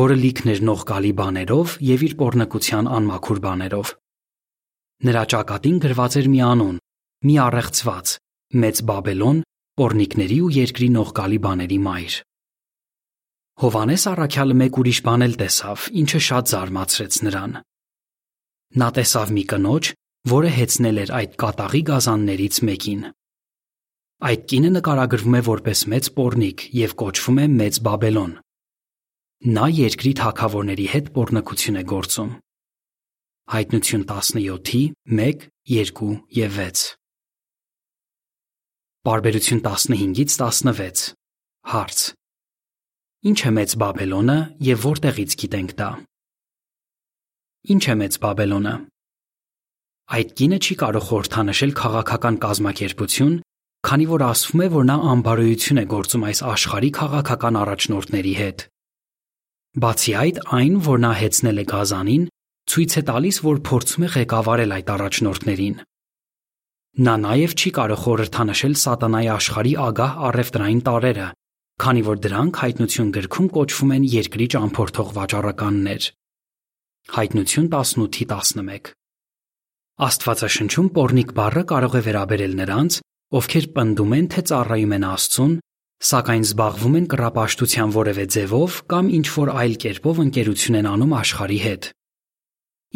որը 0.00 0.16
լիքն 0.20 0.50
էր 0.54 0.60
նողկալի 0.70 1.12
բաներով 1.20 1.76
եւ 1.90 2.04
իր 2.06 2.14
pornկության 2.20 2.90
անմաքուր 3.00 3.40
բաներով։ 3.46 3.92
Նրա 5.10 5.22
ճակատին 5.32 5.78
գրված 5.84 6.16
էր 6.20 6.26
մի 6.30 6.40
անուն՝ 6.50 6.80
մի 7.26 7.34
առեղծված, 7.46 8.12
մեծ 8.64 8.82
Բաբելոն, 8.90 9.38
pornիկների 9.80 10.38
ու 10.44 10.50
երկրի 10.56 10.88
նողկալի 10.96 11.38
բաների 11.46 11.78
մայր։ 11.86 12.14
Հովանես 13.60 14.04
առաքյալը 14.10 14.56
մեկ 14.60 14.78
ուրիշ 14.80 15.00
բան 15.06 15.24
էլ 15.26 15.34
տեսավ, 15.40 15.86
ինչը 16.00 16.20
շատ 16.26 16.50
զարմացրեց 16.50 17.18
նրան։ 17.26 17.56
Նա 18.80 18.88
տեսավ 18.96 19.32
մի 19.36 19.44
կնոջ, 19.52 19.90
որը 20.32 20.50
հեծնել 20.56 21.00
էր 21.04 21.12
այդ 21.20 21.34
կատաղի 21.44 21.82
գազաններից 21.90 22.60
մեկին։ 22.70 23.02
Այդ 24.20 24.42
կինը 24.52 24.70
նկարագրվում 24.74 25.34
է 25.38 25.40
որպես 25.46 25.80
մեծ 25.88 26.08
պորնիկ 26.12 26.62
եւ 26.76 26.90
կոչվում 27.00 27.38
է 27.40 27.44
Մեծ 27.56 27.78
Բաբելոն։ 27.86 28.32
Նա 29.56 29.68
երկրի 29.72 30.12
թակավորների 30.20 30.88
հետ 30.92 31.08
պորնակություն 31.14 31.80
է 31.80 31.84
գործում։ 31.92 32.34
Հայտնություն 33.54 34.04
17-ի 34.10 34.82
1, 35.08 35.48
2 36.02 36.10
եւ 36.36 36.60
6։ 36.60 36.84
Բարբերություն 39.08 39.64
15-ից 39.64 40.36
16։ 40.36 41.08
Հարց. 41.72 42.06
Ինչ 43.24 43.38
է 43.40 43.56
Մեծ 43.56 43.76
Բաբելոնը 43.80 44.38
եւ 44.68 44.88
որտեղից 44.90 45.40
գիտենք 45.40 45.78
դա։ 45.80 45.92
Ինչ 47.72 47.84
է 47.88 47.94
Մեծ 48.04 48.20
Բաբելոնը։ 48.20 48.80
Այդ 50.10 50.30
կինը 50.36 50.58
չի 50.60 50.74
կարող 50.84 51.04
խորհրդանշել 51.08 51.72
քաղաքական 51.80 52.36
կազմակերպություն, 52.44 53.34
քանի 53.86 54.06
որ 54.10 54.24
ասվում 54.26 54.60
է, 54.60 54.68
որ 54.74 54.84
նա 54.90 54.96
անբարոյություն 55.14 55.80
է 55.80 55.84
գործում 55.90 56.26
այս 56.30 56.40
աշխարհի 56.50 56.90
քաղաքական 57.00 57.58
առաջնորդների 57.60 58.34
հետ։ 58.40 58.64
Բացի 59.80 60.12
այդ, 60.20 60.40
այն, 60.60 60.74
որ 60.84 61.02
նա 61.04 61.12
հեծնել 61.20 61.60
է 61.62 61.64
գազանին, 61.70 62.24
ցույց 62.70 62.96
է 63.00 63.02
տալիս, 63.10 63.36
որ 63.46 63.60
փորձում 63.70 64.04
է 64.04 64.08
ղեկավարել 64.14 64.74
այդ 64.76 64.92
առաջնորդներին։ 64.94 65.76
Նա 67.06 67.14
նաև 67.24 67.52
չի 67.54 67.70
կարող 67.80 68.00
խորհրդանշել 68.04 68.74
սատանայի 68.84 69.28
աշխարհի 69.30 69.74
ագահ 69.86 70.16
առևտրային 70.28 70.80
տարերը, 70.90 71.28
քանի 71.80 72.02
որ 72.10 72.16
դրանք 72.24 72.58
հայտնություն 72.60 73.12
գրքում 73.16 73.50
կոչվում 73.56 73.92
են 73.96 74.08
երկրի 74.14 74.46
ճամփորդող 74.54 75.12
վաճառականներ։ 75.16 76.08
Հայտնություն 77.14 77.68
18-ի 77.70 78.26
11։ 78.34 78.90
Աստվածաշնչում 80.10 80.90
pornik 80.96 81.32
բառը 81.38 81.62
կարող 81.70 81.96
է 82.00 82.02
վերաբերել 82.10 82.54
նրանց, 82.60 82.98
ովքեր 83.30 83.66
պնդում 83.76 84.14
են, 84.16 84.26
թե 84.34 84.42
ծառայում 84.50 84.94
են 84.96 85.04
Աստծուն, 85.06 85.52
սակայն 86.10 86.44
զբաղվում 86.48 86.96
են 86.98 87.04
կռապաշտության 87.12 87.92
որևէ 87.94 88.24
ձևով 88.34 88.78
կամ 88.90 89.10
ինչ 89.20 89.26
որ 89.36 89.52
այլ 89.60 89.74
կերպով 89.84 90.22
ընկերություն 90.24 90.78
են 90.80 90.88
անում 90.90 91.14
աշխարհի 91.20 91.60
հետ։ 91.64 91.88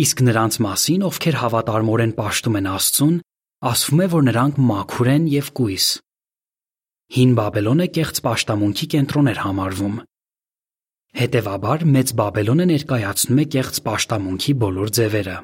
Իսկ 0.05 0.23
նրանց 0.27 0.59
մասին, 0.65 1.05
ովքեր 1.07 1.39
հավատարմորեն 1.39 2.15
պաշտում 2.19 2.59
են 2.59 2.69
Աստծուն, 2.75 3.15
ասվում 3.71 4.03
է, 4.03 4.09
որ 4.15 4.27
նրանք 4.27 4.59
մաքուր 4.75 5.11
են 5.15 5.29
եւ 5.35 5.53
կույս։ 5.55 5.87
Հին 7.15 7.33
Բաբելոնը 7.39 7.87
կեղծ 7.95 8.21
պաշտամունքի 8.27 8.87
կենտրոն 8.95 9.31
էր 9.31 9.41
համարվում։ 9.45 9.97
Հետևաբար 11.15 11.85
Մեծ 11.95 12.13
Բաբելոնը 12.19 12.65
ներկայացնում 12.75 13.39
է 13.39 13.45
կեղծ 13.55 13.77
պաշտամունքի 13.87 14.55
բոլոր 14.65 14.91
ձևերը։ 14.99 15.37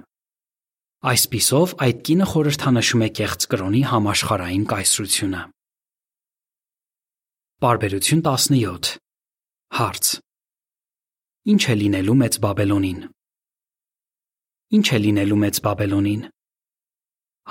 Այսպիսով 1.01 1.71
այդ 1.81 2.01
կինը 2.05 2.25
խորհրդանշում 2.29 3.03
է 3.05 3.07
կեղծ 3.17 3.45
կրոնի 3.49 3.79
համաշխարային 3.89 4.65
կայսրությունը։ 4.69 5.39
Բարբերություն 7.65 8.21
17 8.27 8.91
Հարց. 9.79 10.11
Ինչ 11.53 11.63
է 11.73 11.77
լինելու 11.81 12.17
Մեծ 12.21 12.37
Բաբելոնին։ 12.45 12.99
Ինչ 14.77 14.87
է 14.93 14.99
լինելու 15.07 15.39
Մեծ 15.45 15.63
Բաբելոնին։ 15.65 16.27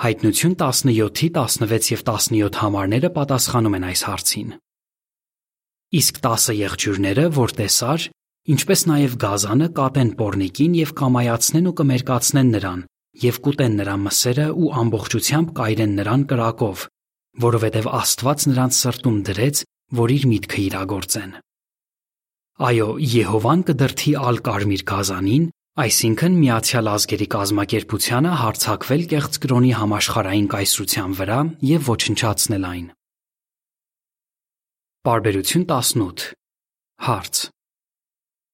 Հայտնություն 0.04 0.54
17-ի 0.62 1.32
16 1.34 1.90
եւ 1.90 2.06
17 2.06 2.60
համարները 2.62 3.10
պատասխանում 3.18 3.76
են 3.80 3.88
այս 3.90 4.04
հարցին։ 4.10 4.54
Իսկ 5.98 6.22
10 6.30 6.46
եղջյուրները, 6.60 7.26
որ 7.34 7.56
տեսար, 7.58 8.08
ինչպես 8.54 8.86
նաև 8.94 9.20
գազանը 9.26 9.70
կատեն 9.80 10.16
pornikին 10.22 10.80
եւ 10.84 10.96
կամայացնեն 11.02 11.70
ու 11.74 11.76
կմերկացնեն 11.82 12.56
նրան 12.60 12.89
եւ 13.24 13.38
կուտեն 13.46 13.78
նրա 13.80 13.94
մսերը 14.06 14.46
ու 14.54 14.72
ամբողջությամբ 14.80 15.54
կայրեն 15.60 15.94
նրան 16.00 16.26
կրակով, 16.30 16.84
որովհետեւ 17.44 17.88
Աստված 18.00 18.48
նրանց 18.50 18.80
սրտում 18.80 19.22
դրեց, 19.30 19.62
որ 20.00 20.14
իր 20.16 20.26
միտքը 20.30 20.60
իրագործեն։ 20.70 21.32
Այո, 22.70 22.88
Եհովան 23.10 23.64
կդրթի 23.70 24.12
ալ 24.20 24.44
կարմիր 24.50 24.84
գազանին 24.90 25.48
Այսինքն 25.80 26.34
Միացյալ 26.36 26.88
Ազգերի 26.90 27.26
կազմակերպությանը 27.32 28.30
հարցակվել 28.40 29.04
կեղծ 29.12 29.36
կրոնի 29.44 29.70
համաշխարհային 29.78 30.48
կայսրության 30.54 31.12
վրա 31.20 31.38
եւ 31.68 31.86
ոչնչացնել 31.90 32.66
այն։ 32.70 32.88
Բարբերություն 35.08 35.64
18 35.70 36.26
Հարց. 37.06 37.44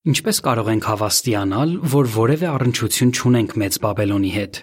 Ինչպես 0.07 0.39
կարող 0.47 0.69
ենք 0.71 0.85
հավաստիանալ, 0.87 1.71
որ 1.91 2.09
որևէ 2.15 2.47
առնչություն 2.47 3.09
չունենք 3.11 3.55
Մեծ 3.59 3.79
Բաբելոնի 3.83 4.29
հետ։ 4.37 4.59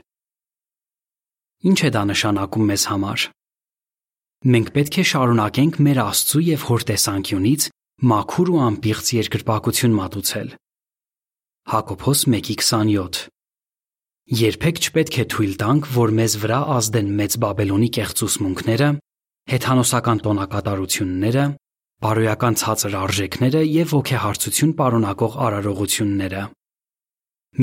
Ինչ 1.67 1.79
է 1.83 1.89
դա 1.95 2.03
նշանակում 2.11 2.69
մեզ 2.69 2.85
համար։ 2.91 3.25
Մենք 4.53 4.69
պետք 4.77 4.97
է 5.03 5.05
շարունակենք 5.09 5.79
մեր 5.83 5.99
Աստծու 6.03 6.43
եւ 6.47 6.63
Հոր 6.69 6.85
տեսանկյունից 6.89 7.67
մաքուր 8.13 8.51
ու 8.53 8.61
անպիղծ 8.67 9.11
երկրպագություն 9.19 9.97
մատուցել։ 9.99 10.49
Հակոբոս 11.73 12.23
1:27 12.31 13.21
Երբեք 14.43 14.79
չպետք 14.79 15.15
է 15.19 15.25
թույլ 15.27 15.53
տանք, 15.59 15.91
որ 15.91 16.15
մեզ 16.23 16.33
վրա 16.39 16.59
ազդեն 16.79 17.09
Մեծ 17.19 17.33
Բաբելոնի 17.43 17.89
կեղծ 17.99 18.23
ուսմունքները, 18.31 18.89
հեթանոսական 19.51 20.23
տոնակատարությունները, 20.23 21.43
բարոյական 22.03 22.57
ցածր 22.59 22.95
արժեքները 22.99 23.59
եւ 23.63 23.91
ոգեհարցություն 23.95 24.71
պարունակող 24.75 25.35
արարողությունները։ 25.45 26.41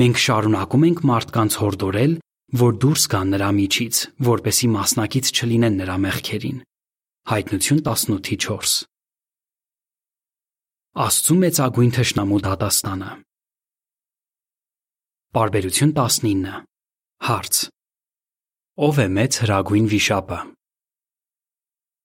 Մենք 0.01 0.21
շարունակում 0.23 0.85
ենք 0.87 1.01
մարդկանց 1.09 1.57
հորդորել, 1.61 2.13
որ 2.61 2.71
դուրս 2.81 3.03
գան 3.11 3.33
նրա 3.35 3.49
միջից, 3.57 3.99
որպեսի 4.31 4.69
մասնակից 4.75 5.29
չլինեն 5.37 5.77
նրա 5.81 5.97
մեղքերին։ 6.05 6.57
Հայտնություն 7.31 7.81
18:4 7.85 8.71
Աստծու 11.05 11.37
մեծագույն 11.41 11.91
թշնամու 11.97 12.39
դատաստանը 12.47 13.11
Բարբերություն 15.37 15.93
19 16.01 16.57
Հարց. 17.29 17.61
Ո՞վ 18.89 18.97
է 19.05 19.07
մեծ 19.21 19.39
հրագույն 19.45 19.87
վիշապը 19.93 20.39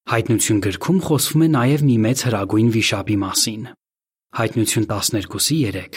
Հայտնություն 0.07 0.59
գրքում 0.63 0.99
խոսվում 1.03 1.43
է 1.43 1.47
նաև 1.51 1.83
մի 1.83 1.95
մեծ 2.05 2.21
հրագույն 2.29 2.69
վիշապի 2.77 3.15
մասին։ 3.23 3.63
Հայտնություն 4.39 4.85
12:3 4.93 5.97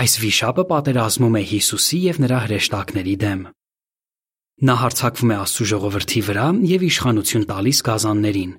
Այս 0.00 0.16
վիշապը 0.20 0.64
պատերազմում 0.72 1.38
է 1.40 1.42
Հիսուսի 1.52 2.00
եւ 2.04 2.20
նրա 2.24 2.40
հրեշտակների 2.44 3.14
դեմ։ 3.24 3.40
Նա 4.68 4.74
հարձակվում 4.82 5.32
է 5.32 5.38
Աստծո 5.44 5.68
ժողովրդի 5.72 6.22
վրա 6.28 6.46
եւ 6.74 6.86
իշխանություն 6.90 7.48
տալիս 7.54 7.82
գազաններին, 7.88 8.52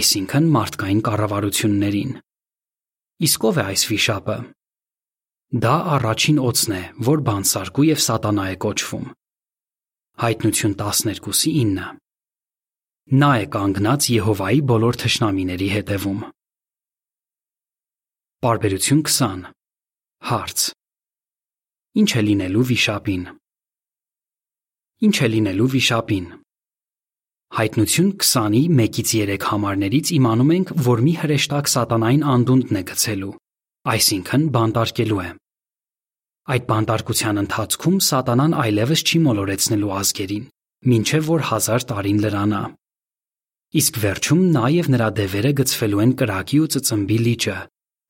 այսինքն 0.00 0.50
մարդկային 0.58 1.06
կառավարություններին։ 1.06 2.12
Իսկ 3.30 3.48
ով 3.50 3.54
է 3.54 3.64
այս 3.70 3.82
վիշապը։ 3.94 4.38
Դա 5.62 5.74
առաջին 5.94 6.38
օծն 6.50 6.74
է, 6.74 6.84
որ 7.06 7.26
բանսարկու 7.30 7.88
եւ 7.94 8.06
սատանա 8.10 8.44
է 8.50 8.60
կոչվում։ 8.66 9.10
Հայտնություն 10.26 10.74
12:9 10.74 12.09
Նա 13.10 13.28
է 13.42 13.46
կանգնած 13.50 14.06
Եհովայի 14.06 14.60
բոլոր 14.70 14.96
թշնամիների 15.02 15.66
հետևում։ 15.74 16.18
Բարբերություն 18.46 19.00
20 19.08 19.48
Հարց. 20.30 20.66
Ինչ 21.98 22.10
է 22.14 22.22
լինելու 22.28 22.62
վիշապին։ 22.70 23.24
Ինչ 25.10 25.16
է 25.26 25.28
լինելու 25.34 25.68
վիշապին։ 25.74 26.30
Հայտնություն 27.58 28.14
20-ի 28.22 28.62
1-ից 28.78 29.12
3 29.26 29.46
համարներից 29.50 30.14
իմանում 30.14 30.52
ենք, 30.54 30.74
որ 30.86 31.02
մի 31.10 31.14
հրեշտակ 31.26 31.74
սատանային 31.74 32.26
անդունդն 32.38 32.78
է 32.78 32.82
գցելու, 32.94 33.36
այսինքն 33.90 34.50
բանտարկելու 34.54 35.22
է։ 35.26 35.30
Այդ 36.54 36.62
բանտարկության 36.70 37.42
ընթացքում 37.42 38.02
սատանան 38.06 38.60
այլևս 38.70 39.02
չի 39.02 39.18
մոլորեցնելու 39.26 39.96
ազգերին, 39.98 40.46
ինչև 41.00 41.34
որ 41.34 41.50
հազար 41.50 41.90
տարին 41.90 42.22
լրանա։ 42.30 42.62
Իսկ 43.70 43.98
վերջում 44.02 44.40
նա 44.50 44.64
եւ 44.74 44.86
նրա 44.90 45.08
դևերը 45.14 45.50
գցվելու 45.60 46.00
են 46.02 46.12
կրակի 46.18 46.58
ու 46.58 46.70
ծծմբի 46.74 47.18
լիճը, 47.26 47.58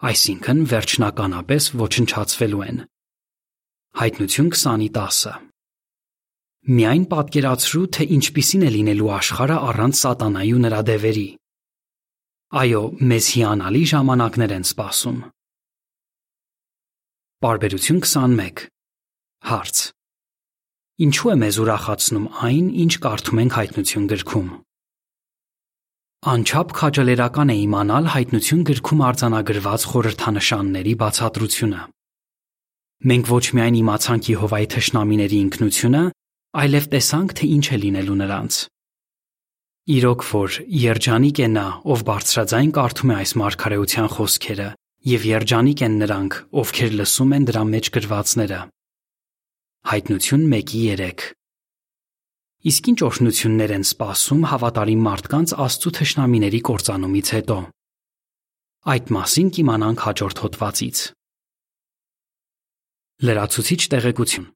այսինքն 0.09 0.61
վերջնականապես 0.71 1.65
ոչնչացվելու 1.81 2.63
են։ 2.65 2.79
Հայտնություն 4.01 4.49
20:10 4.57 5.35
Միայն 6.71 7.05
պատկերացրու, 7.13 7.85
թե 7.97 8.07
ինչպիսին 8.17 8.65
է 8.65 8.71
լինելու 8.77 9.11
աշխարհը 9.17 9.59
առանց 9.69 10.01
սատանայի 10.01 10.51
ու 10.57 10.63
նրա 10.65 10.81
դևերի։ 10.89 11.29
Այո, 12.61 12.83
մեզ 13.11 13.29
հիանալի 13.37 13.85
ժամանակներ 13.93 14.57
են 14.57 14.67
սպասում։ 14.71 15.21
Բարբերություն 17.45 18.01
21 18.09 18.65
Հարց. 19.51 19.77
Ինչու 21.05 21.31
է 21.33 21.37
մեզ 21.45 21.61
ուրախացնում 21.65 22.27
այն, 22.49 22.67
ինչ 22.85 22.93
կարդում 23.05 23.41
ենք 23.45 23.53
հայտնություն 23.61 24.11
գրքում։ 24.17 24.51
Անչափ 26.21 26.75
քաջալերական 26.77 27.49
է 27.49 27.55
իմանալ 27.65 28.09
հայտնություն 28.13 28.65
գրքում 28.69 29.03
արձանագրված 29.09 29.85
խորհրդանշանների 29.91 30.93
բացատրությունը։ 31.01 31.79
Մենք 33.09 33.31
ոչ 33.31 33.45
միայն 33.57 33.79
իմացանք 33.81 34.29
Եհովայի 34.29 34.69
թշնամիների 34.75 35.39
ինքնությունը, 35.47 36.03
այլև 36.61 36.91
տեսանք, 36.93 37.33
թե 37.41 37.49
ինչ 37.57 37.65
է 37.73 37.81
լինելու 37.87 38.19
նրանց։ 38.21 38.61
Իրոք 39.97 40.29
որ 40.29 40.61
երջանիկ 40.85 41.41
է 41.41 41.49
նա, 41.57 41.67
ով 41.89 42.05
բարձրաձայն 42.13 42.71
կարդում 42.77 43.11
է 43.11 43.21
այս 43.25 43.33
մարգարեության 43.41 44.13
խոսքերը, 44.21 44.71
եւ 45.17 45.29
երջանիկ 45.33 45.85
են 45.89 46.01
նրանք, 46.05 46.41
ովքեր 46.61 46.97
լսում 47.01 47.37
են 47.41 47.49
դրա 47.49 47.65
մեջ 47.73 47.95
գրվածները։ 47.97 48.61
Հայտնություն 49.89 50.45
1:3 50.53 51.40
Իսկ 52.61 52.89
ինչ 52.93 52.99
օրհնություններ 53.07 53.71
են 53.73 53.85
սպասում 53.89 54.43
հավատարիմ 54.51 55.05
մարդկանց 55.07 55.53
Աստծո 55.65 55.91
թշնամիների 55.97 56.59
կործանումից 56.69 57.29
հետո։ 57.37 57.57
Այդ 58.93 59.13
մասին 59.17 59.49
կիմանանք 59.57 60.03
հաջորդ 60.05 60.43
հոդվածից։ 60.45 60.99
Լրացուցիչ 63.21 63.81
տեղեկություն 63.95 64.47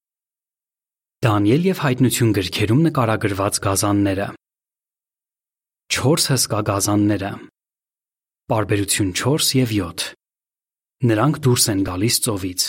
Դանիել 1.24 1.66
եւ 1.70 1.80
հայտնություն 1.84 2.30
գրքերում 2.36 2.80
նկարագրված 2.84 3.60
գազանները 3.64 4.28
4 5.96 6.28
հսկա 6.32 6.60
գազանները 6.68 7.30
Բարբերություն 8.52 9.12
4 9.20 9.52
եւ 9.64 9.76
7 9.80 10.08
Նրանք 11.08 11.40
դուրս 11.44 11.68
են 11.72 11.84
գալիս 11.88 12.18
ծովից 12.28 12.66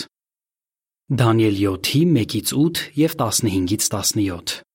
Դանիել 1.20 1.60
7-ի 1.64 2.04
1-ից 2.12 2.54
8 2.60 2.86
եւ 3.04 3.18
15-ից 3.24 3.90
17 3.96 4.65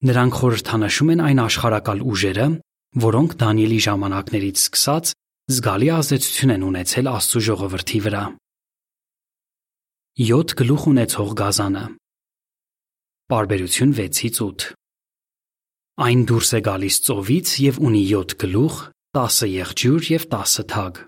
Նրանք 0.00 0.36
խորհրդանշում 0.40 1.10
են 1.12 1.20
այն 1.20 1.40
աշխարակալ 1.42 1.98
ուժերը, 2.08 2.44
որոնք 3.04 3.34
Դանիելի 3.40 3.80
ժամանակներից 3.84 4.60
սկսած 4.60 5.10
զգալի 5.52 5.90
ազդեցություն 5.92 6.52
են 6.54 6.64
ունեցել 6.70 7.10
Աստծո 7.10 7.42
ժողովրդի 7.50 8.00
վրա։ 8.06 8.22
7 10.24 10.56
գլուխ 10.60 10.88
ունեցող 10.94 11.34
գազանը 11.42 11.84
Բարբերություն 13.30 13.94
6-ից 14.00 14.40
8 14.48 14.68
Այն 16.08 16.26
դուրս 16.32 16.50
է 16.56 16.60
գալիս 16.70 16.96
ծովից 17.04 17.48
եւ 17.68 17.84
ունի 17.84 18.04
7 18.08 18.36
գլուխ, 18.40 18.76
10 19.20 19.40
եղջյուր 19.52 20.12
եւ 20.16 20.28
10 20.32 20.68
թագ։ 20.72 21.00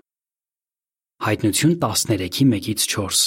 Հայտնություն 1.25 1.79
13-ի 1.81 2.45
1-ից 2.45 2.89
4 2.93 3.25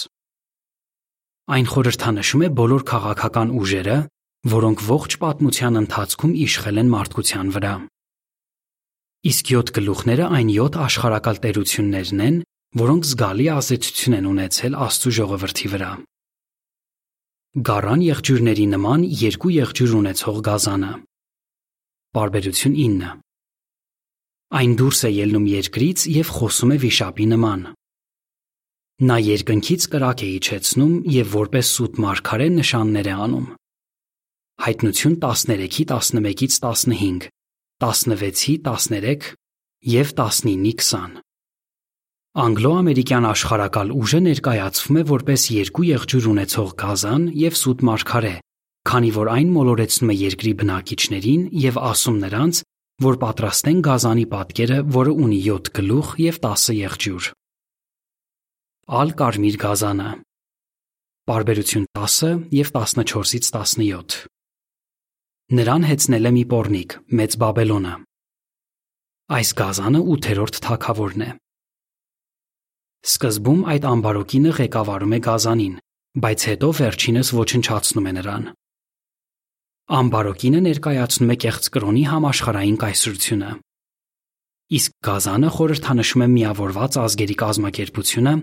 Այն 1.56 1.66
խորհրդանշում 1.74 2.42
է 2.46 2.48
բոլոր 2.60 2.82
քաղաքական 2.86 3.50
ուժերը, 3.60 3.96
որոնք 4.46 4.82
ողջ 4.86 5.14
պատմության 5.22 5.78
ընթացքում 5.80 6.34
իշխել 6.46 6.76
են 6.82 6.90
մարդկության 6.92 7.48
վրա։ 7.56 7.74
Իսկ 9.26 9.48
7 9.52 9.72
գլուխները 9.78 10.26
այն 10.36 10.50
7 10.54 10.78
աշխարակալ 10.86 11.40
տերություններն 11.46 12.22
են, 12.26 12.36
որոնք 12.78 13.08
զգալի 13.10 13.46
ազդեցություն 13.56 14.16
են 14.20 14.28
ունեցել 14.30 14.76
Աստծո 14.86 15.12
ժողովրդի 15.18 15.70
վրա։ 15.74 15.90
Գառան 17.66 18.06
եղջյուրների 18.06 18.66
նման 18.76 19.04
երկու 19.26 19.52
եղջյուր 19.56 19.92
ունեցող 20.04 20.40
գազանը։ 20.46 20.92
Բարբերություն 22.16 22.78
9։ 22.86 23.12
Այն 24.60 24.72
դուրս 24.78 25.00
է 25.08 25.14
ելնում 25.16 25.46
երկրից 25.56 26.08
եւ 26.20 26.34
խոսում 26.38 26.76
է 26.76 26.80
վիշապի 26.86 27.30
նման։ 27.34 27.68
Նա 29.10 29.16
երկնքից 29.26 29.90
կրակ 29.92 30.22
է 30.22 30.28
իջեցնում 30.38 30.92
եւ 31.16 31.32
որպես 31.34 31.70
սուտ 31.76 32.02
մարգարե 32.06 32.52
նշաններ 32.62 33.08
է 33.10 33.16
անում։ 33.26 33.46
Հայտնություն 34.56 35.16
13-ի 35.20 35.84
11-ից 35.84 36.54
15, 36.64 37.28
16-ի 37.82 38.54
13 38.64 39.26
եւ 39.84 40.12
19-ի 40.16 40.72
20։ 40.80 41.18
Անգլո-ամերիկյան 42.36 43.26
աշխարակալ 43.30 43.92
ուժը 43.96 44.20
ներկայացվում 44.26 44.98
է 45.00 45.02
որպես 45.10 45.44
երկու 45.56 45.84
եղջյուր 45.88 46.28
ունեցող 46.32 46.72
գազան 46.82 47.22
եւ 47.36 47.58
սուտ 47.60 47.84
մարգարե, 47.88 48.34
քանի 48.90 49.10
որ 49.16 49.30
այն 49.36 49.52
մոլորեցնում 49.56 50.12
է 50.12 50.16
երկրի 50.20 50.52
բնակիչներին 50.60 51.42
եւ 51.66 51.80
ասում 51.92 52.20
նրանց, 52.26 52.60
որ 53.06 53.18
պատրաստեն 53.24 53.82
գազանի 53.86 54.26
պատկերը, 54.36 54.78
որը 54.96 55.12
ունի 55.26 55.40
7 55.48 55.72
գլուխ 55.80 56.14
եւ 56.26 56.40
10 56.44 56.70
եղջյուր։ 56.76 57.28
Ալ 59.00 59.12
կարմիր 59.20 59.60
գազանը 59.66 60.10
Բարբերություն 61.26 61.86
10 61.98 62.48
եւ 62.54 62.68
14-ից 62.76 63.48
17։ 63.50 64.35
Նրան 65.46 65.84
հեծնել 65.86 66.26
է 66.26 66.30
մի 66.34 66.40
պորնիկ, 66.50 66.94
մեծ 67.18 67.34
Բաբելոնը։ 67.38 67.90
Այս 69.36 69.50
գազանը 69.60 70.00
8-րդ 70.14 70.56
թագավորն 70.64 71.22
է։ 71.22 71.28
Սկզբում 73.06 73.60
այդ 73.74 73.86
ամբարոկինը 73.90 74.54
ղեկավարում 74.58 75.14
է 75.14 75.20
գազանին, 75.26 75.76
բայց 76.26 76.46
հետո 76.50 76.70
վերջինս 76.80 77.30
ոչնչացնում 77.38 78.10
է 78.10 78.12
նրան։ 78.18 78.50
Ամբարոկինը 80.02 80.64
ներկայացնում 80.66 81.30
է 81.30 81.38
կեղծ 81.46 81.70
կրոնի 81.78 82.04
համաշխարային 82.10 82.82
կայսրությունը։ 82.82 83.50
Իսկ 84.66 84.92
գազանը 85.06 85.50
խորհրդանշում 85.54 86.26
է 86.26 86.30
միավորված 86.34 87.02
ազգերի 87.06 87.36
կազմակերպությունը, 87.46 88.36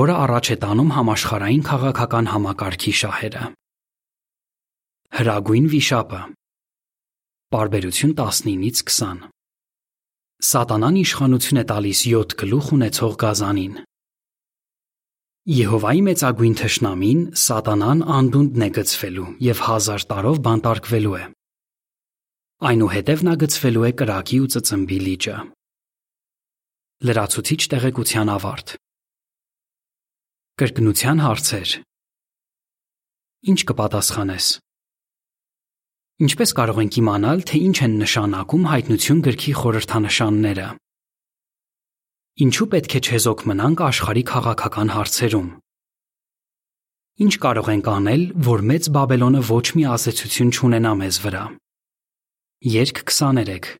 որը 0.00 0.14
առաջ 0.24 0.46
է 0.48 0.60
տանում 0.64 0.92
համաշխարային 0.96 1.62
քաղաքական 1.68 2.32
համակարգի 2.32 3.00
շահերը։ 3.04 3.48
Հրագույն 5.16 5.66
վիշապը 5.72 6.18
Բարբերություն 7.54 8.10
19-ից 8.18 8.82
20 8.90 9.22
Սատանան 10.48 10.98
իշխանություն 11.00 11.60
է 11.62 11.64
տալիս 11.70 12.02
7 12.10 12.34
գլուխ 12.42 12.68
ունեցող 12.76 13.14
գազանին։ 13.22 13.78
Եհովայի 15.54 16.02
մեծագույն 16.10 16.58
թշնամին 16.60 17.24
Սատանան 17.44 18.04
անդունդն 18.18 18.66
է 18.66 18.70
գծվելու 18.76 19.26
եւ 19.48 19.64
հազար 19.70 20.06
տարով 20.12 20.42
բանտարկվելու 20.44 21.16
է։ 21.22 21.24
Այնուհետև 22.68 23.26
նա 23.30 23.34
գծվելու 23.46 23.88
է 23.88 23.92
կրակի 24.04 24.44
ու 24.44 24.52
ծծմբի 24.58 25.00
լիճը։ 25.08 25.36
Լրացուցիչ 27.08 27.60
տեղեկության 27.72 28.36
ավարտ։ 28.36 28.78
Կրկնության 30.60 31.26
հարցեր։ 31.26 31.76
Ինչ 33.48 33.60
կպատասխանես։ 33.72 34.54
Ինչպես 36.18 36.50
կարող 36.58 36.78
ենք 36.82 36.96
իմանալ, 36.98 37.42
թե 37.46 37.58
ինչ 37.62 37.76
են 37.86 37.92
նշանակում 38.00 38.64
հայտնություն 38.66 39.18
գրքի 39.22 39.52
խորհրդանշանները։ 39.58 40.66
Ինչու 42.42 42.66
պետք 42.72 42.96
է 42.98 43.00
չեզոք 43.06 43.44
մնանք 43.50 43.82
աշխարհի 43.86 44.24
քաղաքական 44.30 44.90
հարցերում։ 44.96 45.48
Ինչ 47.22 47.34
կարող 47.44 47.70
ենք 47.74 47.90
անել, 47.94 48.26
որ 48.50 48.66
մեծ 48.72 48.90
Բաբելոնը 48.98 49.44
ոչ 49.46 49.66
մի 49.78 49.86
ազդեցություն 49.94 50.52
չունենա 50.58 50.92
մեզ 51.06 51.22
վրա։ 51.22 51.44
Երկ 52.74 53.02
23 53.06 53.72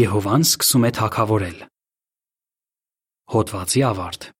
Եհովան 0.00 0.44
սկսում 0.48 0.84
է 0.88 0.90
թակավորել։ 1.00 1.58
Հոդվացի 3.36 3.88
ավարտ 3.92 4.30